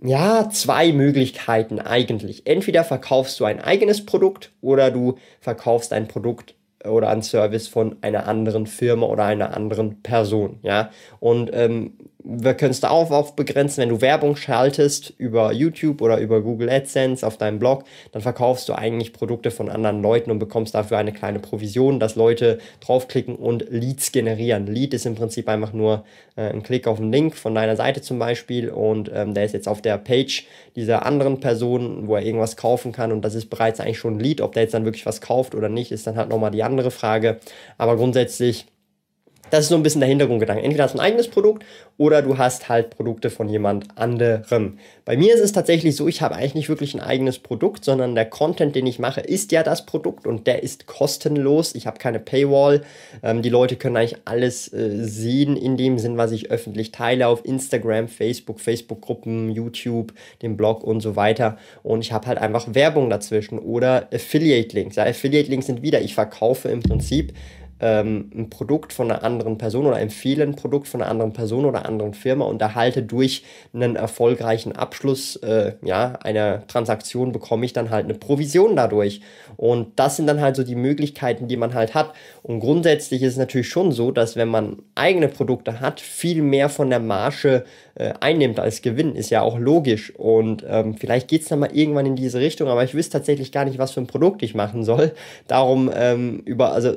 ja, 0.00 0.48
zwei 0.50 0.92
Möglichkeiten 0.92 1.80
eigentlich. 1.80 2.46
Entweder 2.46 2.84
verkaufst 2.84 3.40
du 3.40 3.44
ein 3.44 3.60
eigenes 3.60 4.06
Produkt 4.06 4.52
oder 4.60 4.90
du 4.90 5.16
verkaufst 5.40 5.92
ein 5.92 6.06
Produkt 6.06 6.54
oder 6.84 7.08
ein 7.08 7.22
Service 7.22 7.66
von 7.66 7.96
einer 8.02 8.28
anderen 8.28 8.66
Firma 8.66 9.06
oder 9.06 9.24
einer 9.24 9.56
anderen 9.56 10.02
Person, 10.02 10.60
ja. 10.62 10.90
Und 11.18 11.50
ähm, 11.52 11.94
wir 12.24 12.54
können 12.54 12.72
es 12.72 12.80
da 12.80 12.90
auch 12.90 13.30
begrenzen, 13.30 13.80
wenn 13.80 13.88
du 13.90 14.00
Werbung 14.00 14.34
schaltest 14.34 15.14
über 15.18 15.52
YouTube 15.52 16.02
oder 16.02 16.18
über 16.18 16.42
Google 16.42 16.68
AdSense 16.68 17.24
auf 17.24 17.36
deinem 17.36 17.60
Blog, 17.60 17.84
dann 18.10 18.22
verkaufst 18.22 18.68
du 18.68 18.74
eigentlich 18.74 19.12
Produkte 19.12 19.52
von 19.52 19.70
anderen 19.70 20.02
Leuten 20.02 20.32
und 20.32 20.40
bekommst 20.40 20.74
dafür 20.74 20.98
eine 20.98 21.12
kleine 21.12 21.38
Provision, 21.38 22.00
dass 22.00 22.16
Leute 22.16 22.58
draufklicken 22.80 23.36
und 23.36 23.66
Leads 23.70 24.10
generieren. 24.10 24.66
Lead 24.66 24.94
ist 24.94 25.06
im 25.06 25.14
Prinzip 25.14 25.48
einfach 25.48 25.72
nur 25.72 26.04
äh, 26.36 26.50
ein 26.50 26.64
Klick 26.64 26.88
auf 26.88 26.98
einen 26.98 27.12
Link 27.12 27.36
von 27.36 27.54
deiner 27.54 27.76
Seite 27.76 28.02
zum 28.02 28.18
Beispiel 28.18 28.68
und 28.68 29.10
ähm, 29.14 29.32
der 29.32 29.44
ist 29.44 29.54
jetzt 29.54 29.68
auf 29.68 29.80
der 29.80 29.96
Page 29.96 30.44
dieser 30.74 31.06
anderen 31.06 31.38
Person, 31.38 32.08
wo 32.08 32.16
er 32.16 32.22
irgendwas 32.22 32.56
kaufen 32.56 32.90
kann 32.90 33.12
und 33.12 33.24
das 33.24 33.36
ist 33.36 33.48
bereits 33.48 33.78
eigentlich 33.78 33.98
schon 33.98 34.16
ein 34.16 34.20
Lead. 34.20 34.40
Ob 34.40 34.52
der 34.52 34.64
jetzt 34.64 34.74
dann 34.74 34.84
wirklich 34.84 35.06
was 35.06 35.20
kauft 35.20 35.54
oder 35.54 35.68
nicht, 35.68 35.92
ist 35.92 36.06
dann 36.06 36.16
halt 36.16 36.30
nochmal 36.30 36.50
die 36.50 36.64
andere 36.64 36.90
Frage. 36.90 37.38
Aber 37.78 37.96
grundsätzlich 37.96 38.66
das 39.50 39.64
ist 39.64 39.68
so 39.68 39.76
ein 39.76 39.82
bisschen 39.82 40.00
der 40.00 40.08
Hintergrundgedanke. 40.08 40.62
Entweder 40.62 40.84
hast 40.84 40.94
du 40.94 40.98
ein 40.98 41.04
eigenes 41.04 41.28
Produkt 41.28 41.64
oder 41.96 42.22
du 42.22 42.38
hast 42.38 42.68
halt 42.68 42.90
Produkte 42.90 43.30
von 43.30 43.48
jemand 43.48 43.86
anderem. 43.96 44.78
Bei 45.04 45.16
mir 45.16 45.34
ist 45.34 45.40
es 45.40 45.52
tatsächlich 45.52 45.96
so, 45.96 46.06
ich 46.06 46.22
habe 46.22 46.36
eigentlich 46.36 46.54
nicht 46.54 46.68
wirklich 46.68 46.94
ein 46.94 47.00
eigenes 47.00 47.38
Produkt, 47.38 47.84
sondern 47.84 48.14
der 48.14 48.26
Content, 48.26 48.74
den 48.74 48.86
ich 48.86 48.98
mache, 48.98 49.20
ist 49.20 49.52
ja 49.52 49.62
das 49.62 49.86
Produkt 49.86 50.26
und 50.26 50.46
der 50.46 50.62
ist 50.62 50.86
kostenlos. 50.86 51.74
Ich 51.74 51.86
habe 51.86 51.98
keine 51.98 52.20
Paywall. 52.20 52.82
Ähm, 53.22 53.42
die 53.42 53.48
Leute 53.48 53.76
können 53.76 53.96
eigentlich 53.96 54.20
alles 54.24 54.72
äh, 54.72 55.04
sehen 55.04 55.56
in 55.56 55.76
dem 55.76 55.98
Sinn, 55.98 56.16
was 56.16 56.32
ich 56.32 56.50
öffentlich 56.50 56.92
teile 56.92 57.26
auf 57.26 57.44
Instagram, 57.44 58.08
Facebook, 58.08 58.60
Facebook-Gruppen, 58.60 59.50
YouTube, 59.50 60.12
dem 60.42 60.56
Blog 60.56 60.84
und 60.84 61.00
so 61.00 61.16
weiter. 61.16 61.58
Und 61.82 62.00
ich 62.00 62.12
habe 62.12 62.26
halt 62.26 62.38
einfach 62.38 62.74
Werbung 62.74 63.10
dazwischen 63.10 63.58
oder 63.58 64.08
Affiliate-Links. 64.12 64.96
Ja, 64.96 65.04
Affiliate-Links 65.04 65.66
sind 65.66 65.82
wieder, 65.82 66.00
ich 66.00 66.14
verkaufe 66.14 66.68
im 66.68 66.80
Prinzip 66.80 67.32
ähm, 67.80 68.30
ein 68.34 68.50
Produkt 68.50 68.92
von 68.92 69.10
einer 69.10 69.22
anderen 69.24 69.58
Person 69.58 69.86
oder 69.86 70.00
empfehle 70.00 70.42
ein 70.42 70.56
Produkt 70.56 70.88
von 70.88 71.02
einer 71.02 71.10
anderen 71.10 71.32
Person 71.32 71.64
oder 71.64 71.86
anderen 71.86 72.14
Firma 72.14 72.44
und 72.44 72.60
erhalte 72.60 73.02
durch 73.02 73.44
einen 73.72 73.96
erfolgreichen 73.96 74.72
Abschluss 74.72 75.36
äh, 75.36 75.74
ja, 75.82 76.14
einer 76.22 76.66
Transaktion 76.66 77.32
bekomme 77.32 77.64
ich 77.64 77.72
dann 77.72 77.90
halt 77.90 78.04
eine 78.04 78.14
Provision 78.14 78.76
dadurch. 78.76 79.20
Und 79.56 79.98
das 79.98 80.16
sind 80.16 80.26
dann 80.26 80.40
halt 80.40 80.56
so 80.56 80.62
die 80.62 80.74
Möglichkeiten, 80.74 81.48
die 81.48 81.56
man 81.56 81.74
halt 81.74 81.94
hat. 81.94 82.12
Und 82.42 82.60
grundsätzlich 82.60 83.22
ist 83.22 83.32
es 83.32 83.38
natürlich 83.38 83.68
schon 83.68 83.92
so, 83.92 84.10
dass 84.10 84.36
wenn 84.36 84.48
man 84.48 84.82
eigene 84.94 85.28
Produkte 85.28 85.80
hat, 85.80 86.00
viel 86.00 86.42
mehr 86.42 86.68
von 86.68 86.90
der 86.90 87.00
Marge 87.00 87.64
äh, 87.94 88.14
einnimmt 88.20 88.60
als 88.60 88.82
Gewinn, 88.82 89.16
ist 89.16 89.30
ja 89.30 89.42
auch 89.42 89.58
logisch. 89.58 90.14
Und 90.16 90.64
ähm, 90.68 90.96
vielleicht 90.96 91.28
geht 91.28 91.42
es 91.42 91.48
dann 91.48 91.58
mal 91.58 91.70
irgendwann 91.72 92.06
in 92.06 92.16
diese 92.16 92.40
Richtung, 92.40 92.68
aber 92.68 92.84
ich 92.84 92.94
wüsste 92.94 93.18
tatsächlich 93.18 93.52
gar 93.52 93.64
nicht, 93.64 93.78
was 93.78 93.92
für 93.92 94.00
ein 94.00 94.06
Produkt 94.06 94.42
ich 94.42 94.54
machen 94.54 94.84
soll. 94.84 95.12
Darum 95.46 95.90
ähm, 95.94 96.42
über, 96.44 96.72
also 96.72 96.96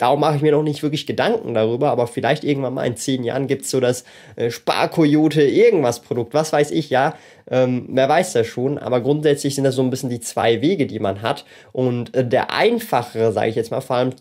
Darum 0.00 0.20
mache 0.20 0.36
ich 0.36 0.42
mir 0.42 0.52
noch 0.52 0.62
nicht 0.62 0.82
wirklich 0.82 1.06
Gedanken 1.06 1.52
darüber, 1.52 1.90
aber 1.90 2.06
vielleicht 2.06 2.42
irgendwann 2.42 2.72
mal 2.72 2.86
in 2.86 2.96
zehn 2.96 3.22
Jahren 3.22 3.46
gibt 3.46 3.64
es 3.64 3.70
so 3.70 3.80
das 3.80 4.04
äh, 4.36 4.50
Sparkoyote 4.50 5.42
irgendwas 5.42 6.00
Produkt, 6.00 6.32
was 6.32 6.54
weiß 6.54 6.70
ich, 6.70 6.88
ja. 6.88 7.16
Ähm, 7.50 7.86
wer 7.90 8.08
weiß 8.08 8.32
das 8.32 8.46
schon, 8.46 8.78
aber 8.78 9.02
grundsätzlich 9.02 9.54
sind 9.54 9.64
das 9.64 9.74
so 9.74 9.82
ein 9.82 9.90
bisschen 9.90 10.08
die 10.08 10.20
zwei 10.20 10.62
Wege, 10.62 10.86
die 10.86 11.00
man 11.00 11.20
hat. 11.20 11.44
Und 11.72 12.16
äh, 12.16 12.26
der 12.26 12.50
einfachere, 12.50 13.30
sage 13.32 13.50
ich 13.50 13.56
jetzt 13.56 13.70
mal, 13.70 13.82
vor 13.82 13.96
allem 13.96 14.12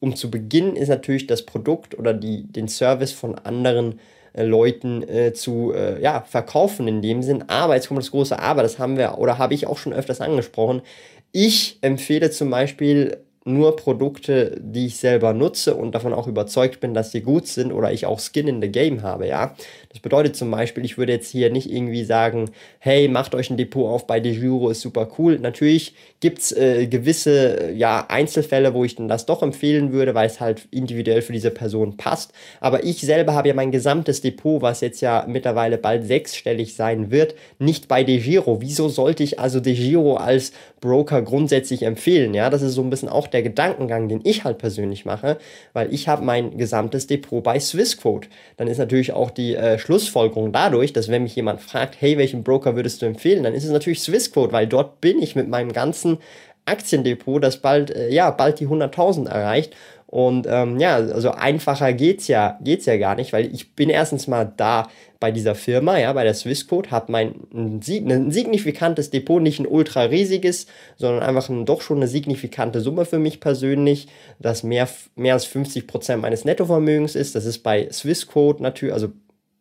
um 0.00 0.16
zu 0.16 0.32
beginnen, 0.32 0.74
ist 0.74 0.88
natürlich 0.88 1.28
das 1.28 1.46
Produkt 1.46 1.96
oder 1.96 2.12
die, 2.12 2.50
den 2.50 2.66
Service 2.66 3.12
von 3.12 3.36
anderen 3.36 4.00
äh, 4.32 4.42
Leuten 4.42 5.08
äh, 5.08 5.32
zu 5.32 5.72
äh, 5.72 6.02
ja, 6.02 6.22
verkaufen 6.22 6.88
in 6.88 7.02
dem 7.02 7.22
Sinn. 7.22 7.44
Aber 7.48 7.76
jetzt 7.76 7.86
kommt 7.86 8.00
das 8.00 8.10
große 8.10 8.36
Aber, 8.36 8.64
das 8.64 8.80
haben 8.80 8.96
wir 8.96 9.18
oder 9.18 9.38
habe 9.38 9.54
ich 9.54 9.68
auch 9.68 9.78
schon 9.78 9.92
öfters 9.92 10.20
angesprochen. 10.20 10.82
Ich 11.30 11.78
empfehle 11.82 12.30
zum 12.32 12.50
Beispiel 12.50 13.18
nur 13.44 13.74
Produkte, 13.76 14.60
die 14.60 14.86
ich 14.86 14.96
selber 14.96 15.32
nutze 15.32 15.74
und 15.74 15.94
davon 15.94 16.12
auch 16.12 16.26
überzeugt 16.26 16.80
bin, 16.80 16.92
dass 16.92 17.10
sie 17.10 17.22
gut 17.22 17.46
sind 17.46 17.72
oder 17.72 17.90
ich 17.90 18.04
auch 18.04 18.20
Skin 18.20 18.46
in 18.48 18.60
the 18.60 18.68
Game 18.68 19.02
habe, 19.02 19.26
ja. 19.26 19.54
Das 19.88 20.00
bedeutet 20.00 20.36
zum 20.36 20.50
Beispiel, 20.50 20.84
ich 20.84 20.98
würde 20.98 21.12
jetzt 21.12 21.30
hier 21.30 21.50
nicht 21.50 21.70
irgendwie 21.70 22.04
sagen, 22.04 22.50
hey, 22.78 23.08
macht 23.08 23.34
euch 23.34 23.50
ein 23.50 23.56
Depot 23.56 23.90
auf 23.90 24.06
bei 24.06 24.20
DeJuro, 24.20 24.70
ist 24.70 24.82
super 24.82 25.08
cool. 25.18 25.38
Natürlich 25.38 25.94
gibt 26.20 26.40
es 26.40 26.52
äh, 26.52 26.86
gewisse 26.86 27.72
ja, 27.72 28.04
Einzelfälle, 28.08 28.74
wo 28.74 28.84
ich 28.84 28.96
dann 28.96 29.08
das 29.08 29.26
doch 29.26 29.42
empfehlen 29.42 29.92
würde, 29.92 30.14
weil 30.14 30.26
es 30.26 30.38
halt 30.38 30.68
individuell 30.70 31.22
für 31.22 31.32
diese 31.32 31.50
Person 31.50 31.96
passt. 31.96 32.32
Aber 32.60 32.84
ich 32.84 33.00
selber 33.00 33.32
habe 33.34 33.48
ja 33.48 33.54
mein 33.54 33.72
gesamtes 33.72 34.20
Depot, 34.20 34.60
was 34.60 34.82
jetzt 34.82 35.00
ja 35.00 35.24
mittlerweile 35.26 35.78
bald 35.78 36.06
sechsstellig 36.06 36.74
sein 36.74 37.10
wird, 37.10 37.34
nicht 37.58 37.88
bei 37.88 38.04
DeGiro. 38.04 38.60
Wieso 38.60 38.88
sollte 38.88 39.22
ich 39.22 39.40
also 39.40 39.60
DeGiro 39.60 40.16
als 40.16 40.52
Broker 40.80 41.22
grundsätzlich 41.22 41.82
empfehlen? 41.82 42.34
Ja, 42.34 42.50
das 42.50 42.62
ist 42.62 42.74
so 42.74 42.82
ein 42.82 42.90
bisschen 42.90 43.08
auch 43.08 43.29
der 43.30 43.42
Gedankengang, 43.42 44.08
den 44.08 44.20
ich 44.24 44.44
halt 44.44 44.58
persönlich 44.58 45.04
mache, 45.04 45.38
weil 45.72 45.92
ich 45.92 46.08
habe 46.08 46.24
mein 46.24 46.58
gesamtes 46.58 47.06
Depot 47.06 47.42
bei 47.42 47.58
Swissquote. 47.58 48.28
Dann 48.56 48.68
ist 48.68 48.78
natürlich 48.78 49.12
auch 49.12 49.30
die 49.30 49.54
äh, 49.54 49.78
Schlussfolgerung 49.78 50.52
dadurch, 50.52 50.92
dass 50.92 51.08
wenn 51.08 51.22
mich 51.22 51.36
jemand 51.36 51.60
fragt, 51.60 51.96
hey, 52.00 52.18
welchen 52.18 52.42
Broker 52.42 52.76
würdest 52.76 53.02
du 53.02 53.06
empfehlen, 53.06 53.42
dann 53.42 53.54
ist 53.54 53.64
es 53.64 53.70
natürlich 53.70 54.00
Swissquote, 54.02 54.52
weil 54.52 54.66
dort 54.66 55.00
bin 55.00 55.22
ich 55.22 55.36
mit 55.36 55.48
meinem 55.48 55.72
ganzen 55.72 56.18
Aktiendepot, 56.66 57.42
das 57.42 57.58
bald, 57.58 57.90
äh, 57.90 58.10
ja, 58.10 58.30
bald 58.30 58.60
die 58.60 58.68
100.000 58.68 59.28
erreicht. 59.28 59.74
Und 60.10 60.48
ähm, 60.50 60.80
ja, 60.80 60.96
also 60.96 61.30
einfacher 61.30 61.92
geht's 61.92 62.26
ja, 62.26 62.58
geht's 62.62 62.84
ja 62.84 62.96
gar 62.96 63.14
nicht, 63.14 63.32
weil 63.32 63.54
ich 63.54 63.76
bin 63.76 63.88
erstens 63.88 64.26
mal 64.26 64.52
da 64.56 64.88
bei 65.20 65.30
dieser 65.30 65.54
Firma, 65.54 65.98
ja, 65.98 66.12
bei 66.12 66.24
der 66.24 66.34
Swissquote, 66.34 66.90
habe 66.90 67.12
mein 67.12 67.34
ein, 67.54 67.80
ein 68.08 68.32
signifikantes 68.32 69.10
Depot, 69.10 69.40
nicht 69.40 69.60
ein 69.60 69.68
ultra 69.68 70.02
riesiges, 70.02 70.66
sondern 70.96 71.22
einfach 71.22 71.48
ein, 71.48 71.64
doch 71.64 71.80
schon 71.80 71.98
eine 71.98 72.08
signifikante 72.08 72.80
Summe 72.80 73.04
für 73.04 73.20
mich 73.20 73.38
persönlich, 73.38 74.08
das 74.40 74.64
mehr, 74.64 74.88
mehr 75.14 75.34
als 75.34 75.44
50 75.44 75.86
Prozent 75.86 76.22
meines 76.22 76.44
Nettovermögens 76.44 77.14
ist. 77.14 77.36
Das 77.36 77.44
ist 77.44 77.60
bei 77.60 77.88
Swissquote 77.92 78.64
natürlich, 78.64 78.92
also 78.92 79.12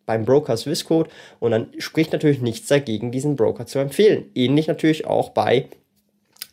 beim 0.08 0.26
Broker 0.26 0.58
Swissquote 0.58 1.12
und 1.40 1.52
dann 1.52 1.68
spricht 1.78 2.12
natürlich 2.12 2.42
nichts 2.42 2.68
dagegen, 2.70 3.12
diesen 3.12 3.36
Broker 3.36 3.68
zu 3.68 3.78
empfehlen. 3.78 4.32
Ähnlich 4.34 4.66
natürlich 4.66 5.06
auch 5.06 5.30
bei 5.30 5.68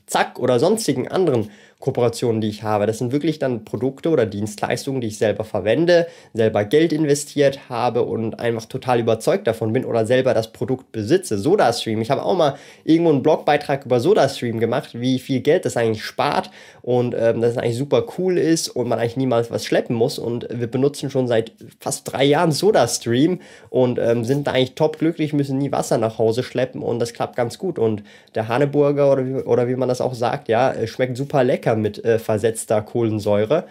Zack 0.07 0.39
oder 0.39 0.59
sonstigen 0.61 1.09
anderen 1.09 1.51
Kooperationen, 1.79 2.41
die 2.41 2.49
ich 2.49 2.63
habe. 2.63 2.87
Das 2.87 2.99
sind 2.99 3.13
wirklich 3.13 3.39
dann 3.39 3.65
Produkte 3.65 4.09
oder 4.09 4.25
Dienstleistungen, 4.25 5.03
die 5.03 5.09
ich 5.09 5.19
selber 5.19 5.45
verwende, 5.45 6.07
selber 6.33 6.65
Geld 6.65 6.93
investiert 6.93 7.69
habe 7.69 8.03
und 8.03 8.41
einfach 8.41 8.65
total 8.65 8.99
überzeugt 8.99 9.47
davon 9.47 9.75
bin 9.75 9.85
oder 9.85 10.07
selber 10.07 10.33
das 10.33 10.53
Produkt 10.53 10.91
besitze. 10.91 11.39
SodaStream. 11.39 12.01
Ich 12.01 12.11
habe 12.11 12.23
auch 12.23 12.35
mal 12.35 12.57
irgendwo 12.85 13.11
einen 13.11 13.23
Blogbeitrag 13.23 13.85
über 13.85 14.01
SodaStream 14.01 14.59
gemacht, 14.59 14.99
wie 14.99 15.19
viel 15.19 15.41
Geld 15.41 15.67
das 15.67 15.77
eigentlich 15.77 16.03
spart 16.03 16.51
und 16.81 17.15
ähm, 17.15 17.43
dass 17.43 17.53
es 17.53 17.59
eigentlich 17.59 17.77
super 17.77 18.07
cool 18.17 18.39
ist 18.39 18.71
und 18.71 18.89
man 18.89 18.99
eigentlich 18.99 19.19
niemals 19.19 19.51
was 19.51 19.67
schleppen 19.67 19.95
muss. 19.95 20.19
Und 20.19 20.49
wir 20.51 20.69
benutzen 20.69 21.11
schon 21.11 21.29
seit 21.29 21.53
fast 21.79 22.11
drei 22.11 22.25
Jahren 22.25 22.53
SodaStream 22.53 23.41
und 23.69 23.99
ähm, 23.99 24.25
sind 24.25 24.47
da 24.47 24.53
eigentlich 24.53 24.77
top 24.77 24.99
glücklich, 24.99 25.35
müssen 25.35 25.59
nie 25.59 25.73
Wasser 25.73 25.99
nach 25.99 26.17
Hause 26.17 26.43
schleppen 26.43 26.83
und 26.83 27.01
das 27.01 27.13
klappt 27.13 27.37
ganz 27.37 27.59
gut. 27.59 27.79
Und 27.79 28.03
der 28.35 28.49
Haneburger 28.49 29.13
oder 29.13 29.27
wie, 29.27 29.35
oder 29.35 29.69
wie 29.69 29.77
man 29.77 29.91
das 29.91 30.01
auch 30.01 30.15
sagt, 30.15 30.49
ja, 30.49 30.75
schmeckt 30.87 31.19
super 31.19 31.45
lecker 31.45 31.66
lecker 31.67 31.77
mit 31.77 32.05
äh, 32.05 32.19
versetzter 32.19 32.83
Kohlensäure. 32.83 33.65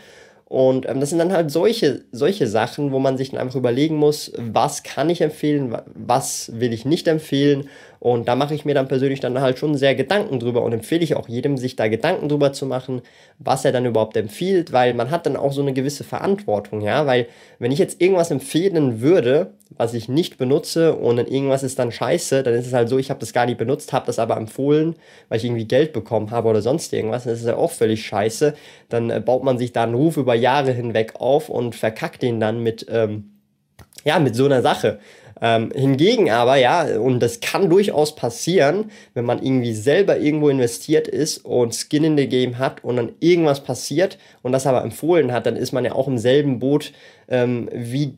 Und 0.47 0.87
ähm, 0.87 0.99
das 0.99 1.09
sind 1.09 1.19
dann 1.19 1.33
halt 1.33 1.49
solche, 1.49 2.03
solche 2.11 2.45
Sachen, 2.45 2.91
wo 2.91 2.99
man 2.99 3.17
sich 3.17 3.31
dann 3.31 3.39
einfach 3.39 3.55
überlegen 3.55 3.95
muss, 3.95 4.31
was 4.37 4.83
kann 4.83 5.09
ich 5.09 5.21
empfehlen, 5.21 5.75
was 5.95 6.51
will 6.53 6.71
ich 6.71 6.85
nicht 6.85 7.07
empfehlen. 7.07 7.67
Und 7.99 8.27
da 8.27 8.35
mache 8.35 8.53
ich 8.53 8.63
mir 8.63 8.75
dann 8.75 8.87
persönlich 8.87 9.19
dann 9.19 9.41
halt 9.41 9.57
schon 9.57 9.75
sehr 9.75 9.95
Gedanken 9.95 10.39
drüber 10.39 10.61
und 10.61 10.73
empfehle 10.73 11.03
ich 11.03 11.15
auch 11.15 11.27
jedem, 11.27 11.57
sich 11.57 11.75
da 11.75 11.87
Gedanken 11.87 12.29
drüber 12.29 12.53
zu 12.53 12.67
machen, 12.67 13.01
was 13.39 13.65
er 13.65 13.71
dann 13.71 13.87
überhaupt 13.87 14.15
empfiehlt, 14.15 14.71
weil 14.71 14.93
man 14.93 15.09
hat 15.09 15.25
dann 15.25 15.35
auch 15.35 15.51
so 15.51 15.63
eine 15.63 15.73
gewisse 15.73 16.03
Verantwortung, 16.03 16.81
ja, 16.81 17.07
weil 17.07 17.25
wenn 17.57 17.71
ich 17.71 17.79
jetzt 17.79 17.99
irgendwas 17.99 18.29
empfehlen 18.29 19.01
würde, 19.01 19.53
was 19.77 19.93
ich 19.93 20.07
nicht 20.07 20.37
benutze 20.37 20.95
und 20.95 21.17
dann 21.17 21.27
irgendwas 21.27 21.63
ist 21.63 21.79
dann 21.79 21.91
scheiße, 21.91 22.43
dann 22.43 22.53
ist 22.53 22.67
es 22.67 22.73
halt 22.73 22.87
so, 22.87 22.97
ich 22.97 23.09
habe 23.09 23.19
das 23.19 23.33
gar 23.33 23.45
nicht 23.45 23.57
benutzt, 23.57 23.93
habe 23.93 24.05
das 24.05 24.19
aber 24.19 24.37
empfohlen, 24.37 24.95
weil 25.27 25.37
ich 25.37 25.45
irgendwie 25.45 25.65
Geld 25.65 25.91
bekommen 25.91 26.31
habe 26.31 26.49
oder 26.49 26.61
sonst 26.61 26.93
irgendwas, 26.93 27.23
dann 27.23 27.33
ist 27.33 27.41
es 27.41 27.47
ja 27.47 27.57
auch 27.57 27.71
völlig 27.71 28.05
scheiße. 28.05 28.53
Dann 28.89 29.09
äh, 29.09 29.19
baut 29.19 29.43
man 29.43 29.57
sich 29.57 29.73
da 29.73 29.83
einen 29.83 29.95
Ruf 29.95 30.17
über 30.17 30.35
Jahre 30.35 30.71
hinweg 30.71 31.15
auf 31.15 31.49
und 31.49 31.75
verkackt 31.75 32.21
den 32.21 32.39
dann 32.39 32.61
mit, 32.61 32.85
ähm, 32.89 33.31
ja, 34.03 34.19
mit 34.19 34.35
so 34.35 34.45
einer 34.45 34.61
Sache. 34.61 34.99
Ähm, 35.41 35.71
hingegen 35.75 36.31
aber, 36.31 36.55
ja, 36.55 36.97
und 36.97 37.19
das 37.19 37.41
kann 37.41 37.69
durchaus 37.69 38.15
passieren, 38.15 38.91
wenn 39.13 39.25
man 39.25 39.43
irgendwie 39.43 39.73
selber 39.73 40.17
irgendwo 40.17 40.47
investiert 40.47 41.09
ist 41.09 41.39
und 41.39 41.75
Skin 41.75 42.05
in 42.05 42.17
the 42.17 42.27
Game 42.27 42.57
hat 42.57 42.83
und 42.85 42.95
dann 42.95 43.11
irgendwas 43.19 43.61
passiert 43.61 44.17
und 44.43 44.53
das 44.53 44.65
aber 44.65 44.81
empfohlen 44.83 45.33
hat, 45.33 45.45
dann 45.45 45.57
ist 45.57 45.73
man 45.73 45.83
ja 45.83 45.91
auch 45.91 46.07
im 46.07 46.17
selben 46.17 46.59
Boot 46.59 46.93
ähm, 47.27 47.69
wie 47.73 48.15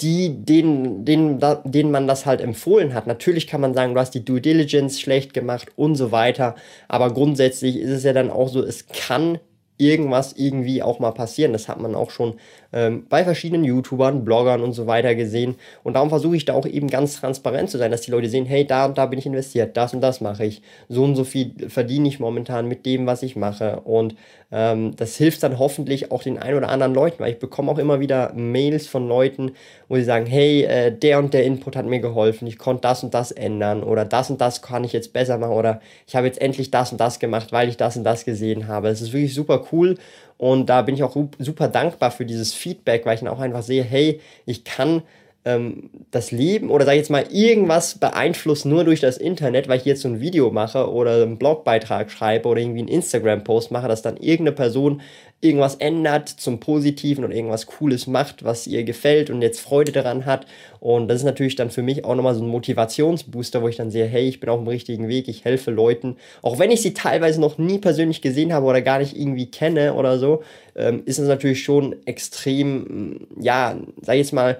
die, 0.00 0.44
denen, 0.44 1.04
denen, 1.04 1.40
denen 1.64 1.90
man 1.90 2.06
das 2.06 2.26
halt 2.26 2.40
empfohlen 2.40 2.92
hat. 2.92 3.06
Natürlich 3.06 3.46
kann 3.46 3.60
man 3.60 3.74
sagen, 3.74 3.94
du 3.94 4.00
hast 4.00 4.12
die 4.12 4.24
Due 4.24 4.40
Diligence 4.40 5.00
schlecht 5.00 5.32
gemacht 5.32 5.68
und 5.76 5.94
so 5.94 6.12
weiter. 6.12 6.54
Aber 6.88 7.12
grundsätzlich 7.14 7.76
ist 7.76 7.90
es 7.90 8.04
ja 8.04 8.12
dann 8.12 8.30
auch 8.30 8.48
so, 8.48 8.62
es 8.62 8.86
kann 8.88 9.38
irgendwas 9.78 10.34
irgendwie 10.34 10.82
auch 10.82 10.98
mal 10.98 11.12
passieren. 11.12 11.52
Das 11.52 11.68
hat 11.68 11.80
man 11.80 11.94
auch 11.94 12.10
schon 12.10 12.34
ähm, 12.76 13.06
bei 13.08 13.24
verschiedenen 13.24 13.64
YouTubern, 13.64 14.22
Bloggern 14.22 14.60
und 14.60 14.74
so 14.74 14.86
weiter 14.86 15.14
gesehen. 15.14 15.54
Und 15.82 15.94
darum 15.94 16.10
versuche 16.10 16.36
ich 16.36 16.44
da 16.44 16.52
auch 16.52 16.66
eben 16.66 16.88
ganz 16.88 17.18
transparent 17.18 17.70
zu 17.70 17.78
sein, 17.78 17.90
dass 17.90 18.02
die 18.02 18.10
Leute 18.10 18.28
sehen, 18.28 18.44
hey, 18.44 18.66
da 18.66 18.84
und 18.84 18.98
da 18.98 19.06
bin 19.06 19.18
ich 19.18 19.24
investiert, 19.24 19.78
das 19.78 19.94
und 19.94 20.02
das 20.02 20.20
mache 20.20 20.44
ich. 20.44 20.60
So 20.90 21.02
und 21.02 21.16
so 21.16 21.24
viel 21.24 21.52
verdiene 21.68 22.06
ich 22.06 22.20
momentan 22.20 22.68
mit 22.68 22.84
dem, 22.84 23.06
was 23.06 23.22
ich 23.22 23.34
mache. 23.34 23.80
Und 23.80 24.14
ähm, 24.52 24.94
das 24.94 25.16
hilft 25.16 25.42
dann 25.42 25.58
hoffentlich 25.58 26.12
auch 26.12 26.22
den 26.22 26.38
ein 26.38 26.54
oder 26.54 26.68
anderen 26.68 26.94
Leuten, 26.94 27.18
weil 27.20 27.32
ich 27.32 27.38
bekomme 27.38 27.72
auch 27.72 27.78
immer 27.78 27.98
wieder 27.98 28.32
Mails 28.34 28.86
von 28.86 29.08
Leuten, 29.08 29.52
wo 29.88 29.96
sie 29.96 30.04
sagen, 30.04 30.26
hey, 30.26 30.64
äh, 30.64 30.92
der 30.92 31.18
und 31.18 31.32
der 31.32 31.44
Input 31.44 31.76
hat 31.76 31.86
mir 31.86 32.00
geholfen, 32.00 32.46
ich 32.46 32.58
konnte 32.58 32.82
das 32.82 33.02
und 33.02 33.14
das 33.14 33.32
ändern 33.32 33.82
oder 33.82 34.04
das 34.04 34.28
und 34.30 34.40
das 34.40 34.60
kann 34.60 34.84
ich 34.84 34.92
jetzt 34.92 35.14
besser 35.14 35.38
machen 35.38 35.54
oder 35.54 35.80
ich 36.06 36.14
habe 36.14 36.26
jetzt 36.26 36.40
endlich 36.40 36.70
das 36.70 36.92
und 36.92 37.00
das 37.00 37.18
gemacht, 37.18 37.52
weil 37.52 37.70
ich 37.70 37.78
das 37.78 37.96
und 37.96 38.04
das 38.04 38.26
gesehen 38.26 38.68
habe. 38.68 38.88
Das 38.88 39.00
ist 39.00 39.14
wirklich 39.14 39.34
super 39.34 39.64
cool 39.72 39.96
und 40.38 40.66
da 40.66 40.82
bin 40.82 40.94
ich 40.94 41.02
auch 41.02 41.16
super 41.38 41.68
dankbar 41.68 42.10
für 42.10 42.26
dieses 42.26 42.52
Feedback, 42.52 43.06
weil 43.06 43.14
ich 43.14 43.20
dann 43.20 43.28
auch 43.28 43.40
einfach 43.40 43.62
sehe, 43.62 43.82
hey, 43.82 44.20
ich 44.44 44.64
kann 44.64 45.02
ähm, 45.46 45.90
das 46.10 46.32
Leben 46.32 46.70
oder 46.70 46.84
sag 46.84 46.92
ich 46.92 46.98
jetzt 46.98 47.10
mal 47.10 47.24
irgendwas 47.30 47.98
beeinflussen 47.98 48.68
nur 48.68 48.84
durch 48.84 49.00
das 49.00 49.16
Internet, 49.16 49.68
weil 49.68 49.78
ich 49.78 49.84
jetzt 49.84 50.02
so 50.02 50.08
ein 50.08 50.20
Video 50.20 50.50
mache 50.50 50.90
oder 50.90 51.22
einen 51.22 51.38
Blogbeitrag 51.38 52.10
schreibe 52.10 52.48
oder 52.48 52.60
irgendwie 52.60 52.80
einen 52.80 52.88
Instagram-Post 52.88 53.70
mache, 53.70 53.86
dass 53.86 54.02
dann 54.02 54.16
irgendeine 54.16 54.56
Person 54.56 55.00
irgendwas 55.40 55.76
ändert 55.76 56.28
zum 56.28 56.58
Positiven 56.58 57.24
und 57.24 57.30
irgendwas 57.30 57.66
Cooles 57.66 58.06
macht, 58.06 58.42
was 58.42 58.66
ihr 58.66 58.82
gefällt 58.82 59.30
und 59.30 59.40
jetzt 59.42 59.60
Freude 59.60 59.92
daran 59.92 60.26
hat. 60.26 60.46
Und 60.80 61.08
das 61.08 61.18
ist 61.18 61.24
natürlich 61.24 61.54
dann 61.54 61.70
für 61.70 61.82
mich 61.82 62.04
auch 62.04 62.16
nochmal 62.16 62.34
so 62.34 62.42
ein 62.42 62.48
Motivationsbooster, 62.48 63.62
wo 63.62 63.68
ich 63.68 63.76
dann 63.76 63.90
sehe, 63.90 64.06
hey, 64.06 64.26
ich 64.28 64.40
bin 64.40 64.48
auf 64.48 64.58
dem 64.58 64.66
richtigen 64.66 65.08
Weg, 65.08 65.28
ich 65.28 65.44
helfe 65.44 65.70
Leuten. 65.70 66.16
Auch 66.42 66.58
wenn 66.58 66.70
ich 66.70 66.82
sie 66.82 66.94
teilweise 66.94 67.40
noch 67.40 67.58
nie 67.58 67.78
persönlich 67.78 68.22
gesehen 68.22 68.52
habe 68.52 68.66
oder 68.66 68.82
gar 68.82 68.98
nicht 68.98 69.16
irgendwie 69.16 69.50
kenne 69.50 69.94
oder 69.94 70.18
so, 70.18 70.42
ähm, 70.74 71.02
ist 71.04 71.18
es 71.18 71.28
natürlich 71.28 71.62
schon 71.62 71.94
extrem, 72.06 73.28
ja, 73.38 73.76
sag 74.00 74.14
ich 74.14 74.20
jetzt 74.20 74.32
mal, 74.32 74.58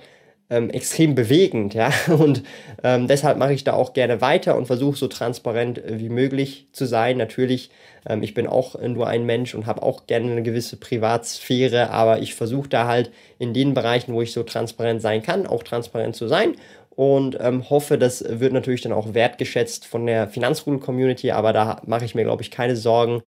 ähm, 0.51 0.71
extrem 0.71 1.15
bewegend, 1.15 1.75
ja. 1.75 1.91
Und 2.09 2.43
ähm, 2.83 3.09
deshalb 3.09 3.39
mache 3.39 3.53
ich 3.53 3.65
da 3.65 3.73
auch 3.73 3.93
gerne 3.93 4.21
weiter 4.21 4.57
und 4.57 4.67
versuche 4.67 4.97
so 4.97 5.09
transparent 5.09 5.79
äh, 5.79 5.99
wie 5.99 6.09
möglich 6.09 6.69
zu 6.73 6.87
sein. 6.87 7.17
Natürlich, 7.17 7.71
ähm, 8.09 8.23
ich 8.23 8.35
bin 8.35 8.47
auch 8.47 8.81
nur 8.81 9.07
ein 9.09 9.27
Mensch 9.27 9.55
und 9.55 9.67
habe 9.67 9.83
auch 9.83 10.07
gerne 10.07 10.31
eine 10.31 10.43
gewisse 10.43 10.77
Privatsphäre, 10.77 11.91
aber 11.91 12.21
ich 12.21 12.35
versuche 12.35 12.69
da 12.69 12.87
halt 12.87 13.11
in 13.39 13.55
den 13.55 13.75
Bereichen, 13.75 14.15
wo 14.15 14.23
ich 14.23 14.33
so 14.33 14.43
transparent 14.43 15.03
sein 15.03 15.23
kann, 15.23 15.47
auch 15.47 15.63
transparent 15.63 16.15
zu 16.15 16.29
sein 16.29 16.55
und 16.97 17.37
ähm, 17.41 17.69
hoffe, 17.69 17.99
das 17.99 18.25
wird 18.27 18.53
natürlich 18.53 18.81
dann 18.81 18.93
auch 18.93 19.15
wertgeschätzt 19.15 19.85
von 19.87 20.07
der 20.07 20.29
Finanzrudel-Community, 20.29 21.31
aber 21.31 21.53
da 21.53 21.83
mache 21.87 22.07
ich 22.07 22.15
mir, 22.15 22.25
glaube 22.25 22.43
ich, 22.43 22.51
keine 22.51 22.75
Sorgen. 22.75 23.23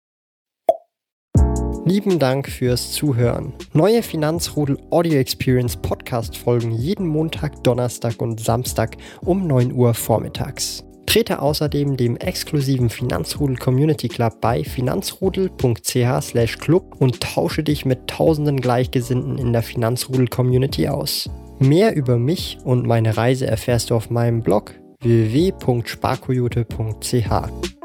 Lieben 1.84 2.18
Dank 2.18 2.48
fürs 2.48 2.92
Zuhören. 2.92 3.54
Neue 3.72 4.02
Finanzrudel 4.02 4.78
Audio 4.90 5.18
Experience 5.18 5.76
Podcast 5.76 5.97
folgen 6.36 6.72
jeden 6.72 7.06
Montag, 7.06 7.64
Donnerstag 7.64 8.20
und 8.20 8.38
Samstag 8.40 8.98
um 9.24 9.46
9 9.46 9.72
Uhr 9.72 9.94
vormittags. 9.94 10.84
Trete 11.06 11.40
außerdem 11.40 11.96
dem 11.96 12.18
exklusiven 12.18 12.90
Finanzrudel 12.90 13.56
Community 13.56 14.08
Club 14.08 14.42
bei 14.42 14.62
finanzrudel.ch/club 14.62 16.96
und 16.98 17.22
tausche 17.22 17.62
dich 17.62 17.86
mit 17.86 18.08
tausenden 18.08 18.60
Gleichgesinnten 18.60 19.38
in 19.38 19.54
der 19.54 19.62
Finanzrudel 19.62 20.28
Community 20.28 20.88
aus. 20.88 21.30
Mehr 21.60 21.96
über 21.96 22.18
mich 22.18 22.58
und 22.62 22.86
meine 22.86 23.16
Reise 23.16 23.46
erfährst 23.46 23.88
du 23.90 23.94
auf 23.94 24.10
meinem 24.10 24.42
Blog 24.42 24.74
www.sparkoyote.ch. 25.00 27.77